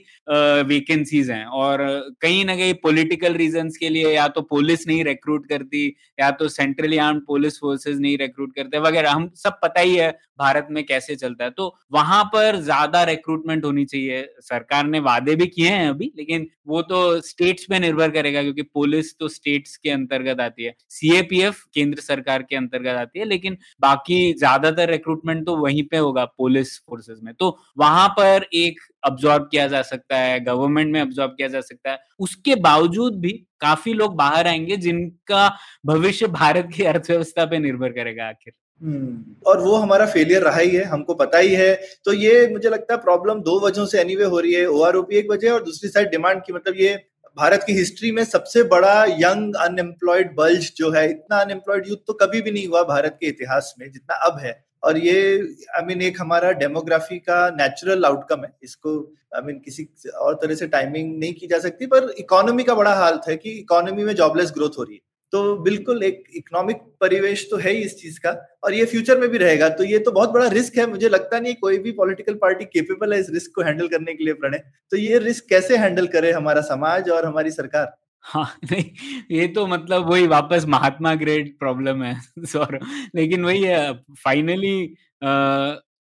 वेकेंसीज 0.65 1.29
हैं 1.32 1.46
और 1.46 1.79
कहीं 2.22 2.44
ना 2.46 2.55
कहीं 2.55 2.74
पॉलिटिकल 2.84 3.34
रीजंस 3.36 3.77
के 3.77 3.89
लिए 3.89 4.13
या 4.13 4.27
तो 4.29 4.41
पुलिस 4.44 4.88
नहीं 4.88 5.03
रिक्रूट 5.05 5.48
करती, 5.50 5.88
या 6.20 6.29
तो 6.34 6.48
सेंट्रली 6.50 6.98
आर्म 7.00 7.20
पुलिस 7.27 7.60
फोर्सेस 7.60 7.98
नहीं 7.98 8.17
रिक्रूट 8.17 8.55
करते, 8.55 8.79
वगैरह, 8.79 9.12
हम 9.12 9.29
सब 9.36 9.60
पता 9.63 9.82
ही 9.82 9.96
है 9.96 10.12
भारत 10.39 10.67
में 10.72 10.84
कैसे 10.86 11.15
चलता 11.15 11.44
है। 11.44 11.50
तो 11.51 11.75
वहाँ 11.94 12.24
पर 12.25 12.55
ज़्यादा 12.58 13.03
रिक्रूटमेंट 13.05 13.65
होनी 13.65 13.84
चाहिए। 13.86 14.24
सरकार 14.41 14.86
ने 14.86 15.00
वादे 15.01 15.36
भी 15.36 15.48
किए 15.48 15.70
हैं 15.70 15.88
अभी, 15.89 16.12
लेकिन 16.17 16.48
वो 16.67 16.82
तो 16.84 17.20
स्टेट्स 17.22 17.65
पे 17.65 17.79
निर्भर 17.79 18.12
करेगा, 18.12 18.41
क्योंकि 18.44 18.62
पुलिस 18.63 19.13
तो 19.20 19.27
स्टेट्स 19.29 19.75
के 19.77 19.89
अंतर्गत 19.91 20.39
आती 20.41 20.63
है। 20.63 20.74
सीएपीएफ 20.91 21.63
केंद्र 21.75 22.01
सरकार 22.01 22.44
के 22.44 22.55
अंतर्गत 22.55 22.98
आती 22.98 23.20
है, 23.20 23.25
लेकिन 23.25 23.58
बाकी 23.82 24.34
ज़्यादातर 24.36 24.89
रिक्रूटमेंट 24.91 25.46
तो 25.46 25.55
वहीं 25.65 25.84
पे 25.84 25.98
होगा 25.98 26.25
पुलिस 26.25 26.77
फोर्सेस 26.79 27.19
में। 27.24 27.34
तो 27.34 27.57
वहाँ 27.77 28.07
पर 28.10 28.45
एक 28.53 28.79
अब्जॉर्ब 29.03 29.48
किया 29.51 29.67
जा 29.67 29.81
सकता 29.81 30.17
है 30.17 30.39
गवर्नमेंट 30.39 30.91
में 30.93 31.01
अब्जॉर्ब 31.01 31.31
किया 31.31 31.48
जा 31.48 31.62
सकता 31.62 31.91
है। 31.91 32.00
उसके 32.19 32.55
बावजूद 32.55 33.19
भी 33.19 33.31
काफ़ी 33.60 33.93
लोग 33.93 34.15
बाहर 34.15 34.48
आएँगे 34.48 34.77
जिनका 34.77 35.48
भविष्य 35.86 36.27
भारत 36.27 36.69
की 36.75 36.84
अर्थव्यवस्था 36.84 37.45
पे 37.45 37.60
निर्भर 37.60 37.89
करेगा 37.89 38.27
आखिर। 38.27 38.53
हम्म, 38.81 39.36
और 39.48 39.62
वो 39.62 39.75
हमारा 39.75 40.05
फेलियर 40.05 40.41
रहा 40.41 40.57
ही 40.57 40.69
है 40.69 40.84
हमको 40.84 41.13
पता 41.13 41.38
ही 41.38 41.53
है। 41.55 41.74
तो 42.05 42.13
ये 42.13 42.48
मुझे 42.48 42.69
लगता 42.69 42.93
है 42.93 43.00
प्रॉब्लम 43.00 43.39
दो 43.39 43.60
वजहों 43.60 43.86
से 43.86 44.01
एनीवे 44.01 44.25
हो 44.25 44.39
रही 44.39 44.53
है 44.53 44.65
ओआरओपी 44.67 45.15
एक 45.15 45.29
वजह 45.31 45.51
और 45.51 45.63
दूसरी 45.63 45.89
साइड 45.89 46.10
डिमांड 46.12 46.41
की 46.41 46.53
मतलब 46.53 46.75
ये 46.77 46.95
भारत 47.38 47.63
की 47.67 47.74
हिस्ट्री 47.74 48.12
में 48.12 48.24
सबसे 48.25 48.63
बड़ा 48.63 49.05
यंग 49.05 49.55
अनएम्प्लॉयड 49.55 50.36
बल्ज 50.36 50.72
जो 50.77 50.91
है 50.91 51.10
इतना 51.10 51.38
अनएम्प्लॉयड 51.38 51.88
यूथ 51.88 51.98
तो 52.07 52.13
कभी 52.13 52.41
भी 52.41 52.51
नहीं 52.51 52.67
हुआ 52.67 52.84
भारत 52.84 53.17
के 53.19 53.27
इतिहास 53.27 53.74
में 53.79 53.91
जितना 53.91 54.15
अब 54.15 54.39
है। 54.39 54.64
और 54.86 54.98
ये 54.98 55.15
आई 55.36 55.82
I 55.82 55.86
मीन 55.86 55.98
mean, 55.98 56.08
एक 56.08 56.20
हमारा 56.20 56.51
डेमोग्राफी 56.54 57.18
का 57.20 57.50
नेचुरल 57.51 58.06
आउटकम 58.06 58.44
है। 58.44 58.51
इसको 58.63 59.00
आई 59.36 59.42
I 59.42 59.46
मीन 59.46 59.56
mean, 59.56 59.65
किसी 59.65 60.10
और 60.10 60.36
तरह 60.42 60.56
से 60.56 60.68
टाइमिंग 60.68 61.18
नहीं 61.20 61.34
की 61.34 61.48
जा 61.48 61.60
सकती 61.60 61.86
पर 61.88 62.13
इकोनॉमी 62.20 62.63
का 62.63 62.75
बड़ा 62.75 62.94
हाल 62.96 63.20
है 63.27 63.36
कि 63.38 63.50
इकोनॉमी 63.51 64.04
में 64.04 64.15
जॉबलेस 64.15 64.51
ग्रोथ 64.56 64.77
हो 64.77 64.84
रही 64.84 64.96
है। 64.96 65.01
तो 65.34 65.56
बिल्कुल 65.58 66.04
एक 66.04 66.24
इकोनॉमिक 66.36 66.77
परिवेश 67.01 67.48
तो 67.51 67.58
है 67.58 67.72
ही 67.72 67.82
इस 67.84 67.96
चीज़ 68.01 68.20
का 68.20 68.32
और 68.63 68.74
ये 68.74 68.86
फ्यूचर 68.86 69.20
में 69.20 69.27
भी 69.30 69.38
रहेगा। 69.38 69.70
तो 69.70 69.84
ये 69.84 70.00
तो 70.00 70.12
बहुत 70.12 70.30
बड़ा 70.30 70.48
रिस्क 70.50 70.77
है। 70.77 70.86
मुझे 70.88 71.10
लगता 71.10 71.39
नहीं 71.39 71.54
कोई 71.62 71.77
भी 71.77 71.92
पॉलिटिकल 71.92 72.34
पार्टी 72.42 72.65
केपेबल 72.65 73.13
है 73.13 73.20
इस 73.20 73.30
रिस्क 73.30 73.51
को 73.56 73.62
हैंडल 73.62 73.88
करने 73.88 74.13
के 74.13 74.24
लिए 74.24 74.34
प्रणय। 74.34 74.63
तो 74.92 74.98
ये 74.98 75.20
रिस्क 75.20 75.46
कैसे 75.50 75.77
हैंडल 75.77 76.08
करे 76.08 76.32
हमारा 76.32 76.62
समाज 76.62 77.10
और 77.10 77.25
हमारी 77.25 77.51
सरकार? 77.51 77.96
हाँ 78.25 78.46
नहीं, 78.72 78.84
ये 79.32 79.48
तो 79.48 79.65
मतलब 79.67 80.10
वही 80.12 80.27
वापस 80.27 80.65
महात्मा 80.67 81.13
ग्रेट 81.15 81.58
प्रॉब्लम 81.60 82.03
है, 82.03 82.15
सौरभ। 82.46 82.86
लेकिन 83.15 83.46
वही 83.46 83.63
है 83.63 83.94
फाइनली 84.24 84.75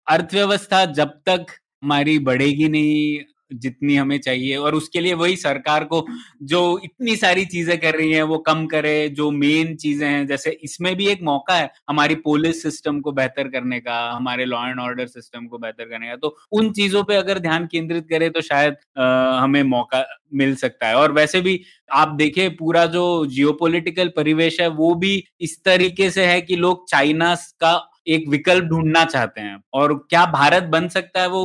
अर्थव्यवस्था 0.07 0.85
जब 0.93 1.09
तक 1.25 1.45
हमारी 1.83 2.17
बढ़ेगी 2.21 2.67
नहीं 2.69 3.19
जितनी 3.53 3.95
हमें 3.95 4.19
चाहिए 4.19 4.55
और 4.57 4.75
उसके 4.75 4.99
लिए 4.99 5.13
वही 5.15 5.35
सरकार 5.37 5.83
को 5.83 6.05
जो 6.43 6.61
इतनी 6.83 7.15
सारी 7.15 7.45
चीज़ें 7.47 7.77
कर 7.79 7.95
रही 7.95 8.11
है 8.11 8.21
वो 8.23 8.37
कम 8.41 8.65
करे 8.67 9.07
जो 9.11 9.29
मेन 9.33 9.75
चीज़ें 9.77 10.07
हैं 10.07 10.25
जैसे 10.27 10.51
इसमें 10.63 10.95
भी 10.95 11.07
एक 11.07 11.23
मौका 11.23 11.55
है 11.55 11.69
हमारी 11.89 12.15
पुलिस 12.23 12.61
सिस्टम 12.63 12.99
को 13.01 13.11
बेहतर 13.13 13.47
करने 13.49 13.79
का 13.79 13.99
हमारे 14.11 14.45
लॉ 14.45 14.65
एंड 14.67 14.79
ऑर्डर 14.79 15.07
सिस्टम 15.07 15.45
को 15.47 15.57
बेहतर 15.57 15.85
करने 15.85 16.07
का। 16.07 16.15
तो 16.17 16.35
उन 16.51 16.71
चीज़ों 16.73 17.03
पे 17.03 17.15
अगर 17.15 17.39
ध्यान 17.39 17.67
केंद्रित 17.71 18.07
करे 18.09 18.29
तो 18.29 18.41
शायद 18.41 18.75
आ, 18.97 19.39
हमें 19.39 19.63
मौका 19.65 20.05
मिल 20.33 20.55
सकता 20.55 20.87
है। 20.87 20.95
और 20.95 21.11
वैसे 21.11 21.41
भी 21.41 21.61
आप 21.91 22.09
देखें 22.17 22.55
पूरा 22.55 22.85
जो 22.87 23.25
जियोपॉलिटिकल 23.27 24.11
परिवेश 24.15 24.59
है 24.61 24.67
वो 24.71 24.93
भी 24.95 25.23
इस 25.41 25.57
तरीके 25.65 26.09
से 26.11 26.25
है 26.25 26.41
कि 26.41 26.55
लोग 26.57 26.87
चाइना 26.89 27.33
का 27.61 27.73
एक 28.07 28.27
विकल्प 28.29 28.63
ढूंढना 28.65 29.03
चाहते 29.05 29.41
हैं। 29.41 29.57
और 29.73 29.93
क्या 30.09 30.25
भारत 30.25 30.63
बन 30.65 30.87
सकता 30.89 31.21
है 31.21 31.27
वो 31.29 31.41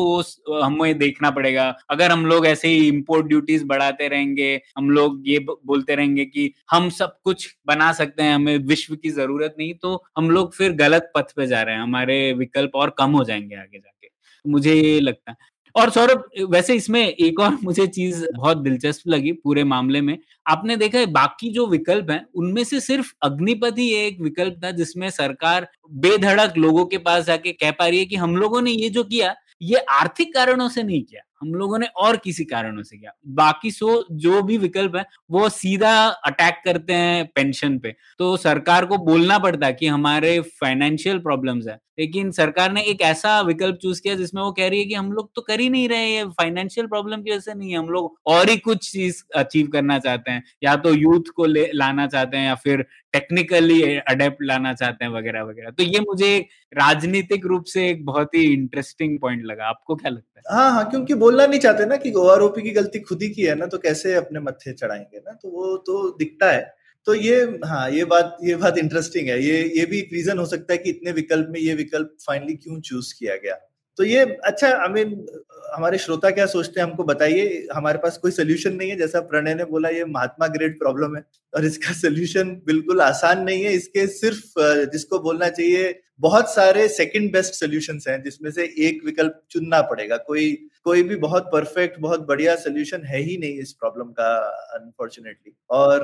वो 0.48 0.60
हमें 0.60 0.98
देखना 0.98 1.30
पड़ेगा। 1.30 1.68
अगर 1.90 2.10
हम 2.10 2.24
लोग 2.26 2.46
ऐसे 2.46 2.68
ही 2.68 2.86
इम्पोर्ट 2.88 3.26
ड्यूटीज़ 3.26 3.64
बढ़ाते 3.64 4.08
रहेंगे, 4.08 4.52
हम 4.78 4.90
लोग 4.90 5.22
ये 5.26 5.38
बोलते 5.66 5.94
रहेंगे 5.94 6.24
कि 6.24 6.52
हम 6.70 6.88
सब 6.90 7.16
कुछ 7.24 7.48
बना 7.66 7.92
सकते 7.92 8.22
हैं, 8.22 8.34
हमें 8.34 8.56
विश्व 8.66 8.94
की 8.96 9.10
ज़रूरत 9.10 9.54
नहीं 9.58 9.74
तो 9.74 10.02
हम 10.18 10.30
लोग 10.30 10.54
फिर 10.54 10.72
गलत 10.76 11.10
पथ 11.16 11.32
पे 11.36 11.46
जा 11.46 11.62
रहे 11.62 11.74
हैं। 11.74 11.82
हमारे 11.82 12.32
विकल्प 12.34 12.74
और 12.74 12.94
कम 12.98 13.10
हो 13.12 13.24
जाएँगे 13.24 13.56
आगे 13.56 13.78
जाके। 13.78 14.08
मुझे 14.44 14.74
ये 14.74 15.00
लगता 15.00 15.30
है। 15.32 15.36
और 15.76 15.90
सौरभ, 15.90 16.24
वैसे 16.50 16.74
इसमें 16.74 17.00
एक 17.00 17.40
और 17.40 17.58
मुझे 17.64 17.86
चीज़ 17.86 18.24
बहुत 18.36 18.58
दिलचस्प 18.58 19.08
लगी 19.08 19.32
पूरे 19.34 19.64
मामले 19.64 20.00
में। 20.00 20.16
आपने 20.46 20.76
देखा 20.76 20.98
है, 20.98 21.06
बाकी 21.06 21.50
जो 21.50 21.66
विकल्प 21.66 22.10
हैं, 22.10 22.24
उनमें 22.34 22.62
से 22.64 22.80
सिर्फ़ 22.80 23.12
अग्निपथ 23.22 23.78
ही 23.78 23.88
एक 23.96 24.20
विकल्प 24.20 24.60
था 24.64 24.70
जिसमें 24.70 25.08
सरकार 25.10 25.68
बेधड़क 25.90 26.56
लोगों 26.58 26.84
के 26.86 26.98
पास 26.98 27.24
जाके 27.24 27.52
कह 27.52 27.70
पा 27.70 27.86
रही 27.86 27.98
है 27.98 28.04
कि 28.04 28.16
हम 28.16 28.36
लोगों 28.36 28.62
ने 28.62 28.70
ये 28.70 28.90
जो 28.90 29.04
किया, 29.04 29.34
ये 29.62 29.84
आर्थिक 29.92 30.34
कारणों 30.34 30.68
से 30.68 30.82
नहीं 30.82 31.02
किया। 31.02 31.22
हम 31.40 31.54
लोगों 31.54 31.78
ने 31.78 31.86
और 31.86 32.16
किसी 32.16 32.44
कारणों 32.44 32.82
से 32.82 32.96
किया। 32.96 33.10
बाकी 33.26 33.70
सो, 33.70 34.06
जो 34.12 34.42
भी 34.42 34.56
विकल्प 34.58 34.96
है, 34.96 35.04
वो 35.30 35.48
सीधा 35.48 36.06
अटैक 36.06 36.62
करते 36.64 36.92
हैं 36.92 37.26
पेंशन 37.34 37.78
पे। 37.78 37.94
तो 38.18 38.36
सरकार 38.36 38.84
को 38.84 38.98
बोलना 38.98 39.38
पड़ता 39.38 39.66
है 39.66 39.72
कि 39.72 39.86
हमारे 39.86 40.40
फाइनेंशियल 40.40 41.18
प्रॉब्लम्स 41.18 41.66
है। 41.66 41.78
लेकिन 41.98 42.30
सरकार 42.30 42.72
ने 42.72 42.82
एक 42.82 43.00
ऐसा 43.00 43.40
विकल्प 43.40 43.76
चूज़ 43.76 44.02
किया 44.02 44.14
जिसमें 44.14 44.42
वो 44.42 44.52
कह 44.52 44.68
रही 44.68 44.78
है 44.78 44.84
कि 44.84 44.94
हम 44.94 45.12
लोग 45.12 45.30
तो 45.34 45.42
कर 45.42 45.60
ही 45.60 45.68
नहीं 45.70 45.88
रहे 45.88 46.10
हैं। 46.10 46.30
फाइनेंशियल 46.30 46.86
प्रॉब्लम 46.86 47.22
की 47.22 47.30
वजह 47.30 47.40
से 47.40 47.54
नहीं 47.54 47.70
है। 47.70 47.78
हम 47.78 47.88
लोग 47.88 48.16
और 48.26 48.48
ही 48.48 48.56
कुछ 48.56 48.92
चीज़ 48.92 49.24
अचीव 49.36 49.66
करना 49.66 49.98
चाहते 49.98 50.30
हैं। 50.30 50.44
या 50.62 50.76
तो 50.76 50.94
यूथ 50.94 51.20
को 51.36 51.44
ले, 51.44 51.70
लाना 51.74 52.06
चाहते 52.06 52.36
हैं 52.36 52.46
या 52.46 52.54
फिर 52.54 52.82
टेक्निकली 53.12 53.96
अडेप्ट 53.96 54.36
लाना 54.42 54.72
चाहते 54.74 55.04
हैं 55.04 55.12
वगैरह 55.12 55.42
वगैरह। 55.42 55.70
तो 55.70 55.82
ये 55.82 56.00
मुझे 56.00 56.38
राजनीतिक 56.74 57.46
रूप 57.46 57.64
से 57.64 57.88
एक 57.88 58.04
बहुत 58.06 58.34
ही 58.34 58.52
इंटरेस्टिंग 58.52 59.18
पॉइंट 59.20 59.44
लगा। 59.44 59.66
आपको 59.66 59.94
क्या 59.94 60.10
लगता 60.10 60.40
है? 60.40 60.58
हाँ 60.58 60.70
हाँ 60.72 60.90
क्योंकि 60.90 61.14
बोलना 61.26 61.46
नहीं 61.46 61.60
चाहते 61.60 61.86
ना 61.86 61.96
कि 61.96 62.12
ओआरओपी 62.12 62.62
की 62.62 62.70
गलती 62.70 63.00
खुद 63.00 63.22
ही 63.22 63.28
की 63.30 63.42
है 63.42 63.54
ना 63.54 63.66
तो 63.66 63.78
कैसे 63.78 64.14
अपने 64.14 64.40
मत्थे 64.40 64.72
चढ़ाएँगे 64.72 65.18
ना? 65.18 65.32
तो 65.32 65.48
वो 65.50 65.76
तो 65.76 66.10
दिखता 66.18 66.50
है। 66.52 66.74
तो 67.06 67.14
ये 67.14 67.42
हाँ 67.66 67.90
ये 67.90 68.04
बात 68.04 68.38
ये 68.44 68.56
बात 68.56 68.78
इंटरेस्टिंग 68.78 69.28
है। 69.28 69.42
ये 69.44 69.62
ये 69.78 69.86
भी 69.86 69.98
एक 69.98 70.10
रीजन 70.12 70.38
हो 70.38 70.46
सकता 70.46 70.72
है 70.72 70.78
कि 70.78 70.90
इतने 70.90 71.12
विकल्प 71.12 71.48
में 71.50 71.60
ये 71.60 71.74
विकल्प 71.74 72.16
फाइनली 72.26 72.54
क्यों 72.56 72.80
चूज़ 72.80 73.14
किया 73.18 73.36
गया? 73.36 73.65
तो 73.98 74.04
ये 74.04 74.22
अच्छा 74.44 74.68
आई 74.76 74.88
मीन 74.88 75.26
हमारे 75.74 75.98
श्रोता 75.98 76.30
क्या 76.30 76.46
सोचते 76.46 76.80
हैं 76.80 76.86
हमको 76.86 77.04
बताइए, 77.04 77.66
हमारे 77.74 77.98
पास 77.98 78.16
कोई 78.18 78.30
सोल्यूशन 78.30 78.74
नहीं 78.74 78.90
है? 78.90 78.96
जैसा 78.96 79.20
प्रणय 79.22 79.54
ने 79.54 79.64
बोला, 79.64 79.88
ये 79.88 80.04
महात्मा 80.04 80.46
ग्रेड 80.46 80.78
प्रॉब्लम 80.78 81.16
है, 81.16 81.22
और 81.52 81.64
इसका 81.64 81.92
सोल्यूशन 81.92 82.50
बिल्कुल 82.66 83.00
आसान 83.00 83.42
नहीं 83.42 83.64
है। 83.64 83.72
इसके 83.72 84.06
सिर्फ़ 84.08 84.52
जिसको 84.92 85.18
बोलना 85.18 85.48
चाहिए, 85.48 86.00
बहुत 86.20 86.54
सारे 86.54 86.86
सेकंड 86.88 87.32
बेस्ट 87.32 87.54
सोल्यूशन 87.54 88.00
हैं, 88.08 88.22
जिसमें 88.22 88.50
से 88.50 88.64
एक 88.78 89.04
विकल्प 89.04 89.40
चुनना 89.50 89.80
पड़ेगा। 89.82 90.16
कोई 90.16 90.52
कोई 90.84 91.02
भी 91.02 91.16
बहुत 91.16 91.48
परफेक्ट 91.52 91.98
बहुत 92.00 92.26
बढ़िया 92.26 92.54
सोल्यूशन 92.56 93.04
है 93.04 93.20
ही 93.20 93.36
नहीं 93.38 93.58
इस 93.60 93.72
प्रॉब्लम 93.72 94.10
का 94.12 94.28
अनफॉर्चुनेटली 94.74 95.52
और 95.70 96.02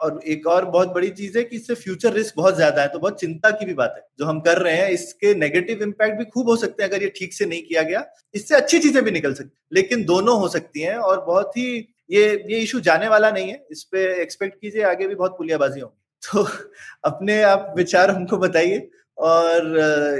और 0.00 0.20
एक 0.26 0.46
और 0.46 0.64
बहुत 0.66 0.92
बड़ी 0.94 1.08
चीज़ 1.10 1.36
है 1.38 1.42
कि 1.44 1.56
इससे 1.56 1.74
फ्यूचर 1.76 2.12
रिस्क 2.12 2.34
बहुत 2.36 2.56
ज़्यादा 2.56 2.82
है 2.82 2.88
तो 2.88 2.98
बहुत 2.98 3.20
चिंता 3.20 3.50
की 3.50 3.66
भी 3.66 3.74
बात 3.74 3.94
है। 3.96 4.02
जो 4.18 4.24
हम 4.26 4.40
कर 4.40 4.58
रहे 4.58 4.76
हैं, 4.76 4.88
इसके 4.90 5.34
नेगेटिव 5.36 5.82
इम्पैक्ट 5.82 6.18
भी 6.18 6.24
खूब 6.26 6.48
हो 6.48 6.56
सकते 6.56 6.82
हैं 6.82 6.90
अगर 6.90 7.02
ये 7.02 7.12
ठीक 7.16 7.34
से 7.34 7.46
नहीं 7.46 7.62
किया 7.62 7.82
गया, 7.82 8.04
इससे 8.34 8.54
अच्छी 8.56 8.78
चीज़ें 8.78 9.02
भी 9.04 9.10
निकल 9.10 9.34
सकती 9.34 9.58
लेकिन 9.72 10.04
दोनों 10.04 10.38
हो 10.40 10.48
सकती 10.48 10.80
हैं 10.80 10.96
और 10.98 11.24
बहुत 11.24 11.56
ही 11.56 11.66
ये 12.10 12.22
ये 12.48 12.58
इशू 12.58 12.80
जाने 12.80 13.08
वाला 13.08 13.30
नहीं 13.30 13.50
है। 13.50 13.66
इस 13.70 13.82
पे 13.84 14.04
एक्सपेक्ट 14.22 14.60
कीजिए, 14.60 14.82
आगे 14.84 15.06
भी 15.06 15.14
बहुत 15.14 15.36
पुलियाबाजी 15.38 15.80
होंगी। 15.80 15.96
तो 16.22 16.44
अपने 17.04 17.42
आप 17.42 17.72
विचार 17.76 18.10
हमको 18.10 18.36
बताइए 18.38 18.88
और, 19.18 19.78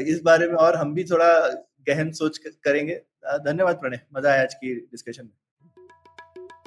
इस 0.09 0.21
बारे 0.23 0.47
में 0.47 0.55
और 0.57 0.77
हम 0.77 0.95
भी 0.95 1.05
थोड़ा 1.05 1.33
गहन 1.89 2.11
सोच 2.13 2.39
करेंगे। 2.39 3.01
धन्यवाद 3.41 3.77
प्रणय, 3.77 4.01
मज़ा 4.17 4.31
आया 4.31 4.43
आज 4.43 4.55
की 4.55 4.75
डिस्कशन 4.75 5.25
में। 5.25 5.33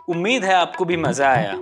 उम्मीद 0.09 0.43
है 0.43 0.53
आपको 0.55 0.85
भी 0.85 0.97
मज़ा 0.97 1.29
आया। 1.29 1.61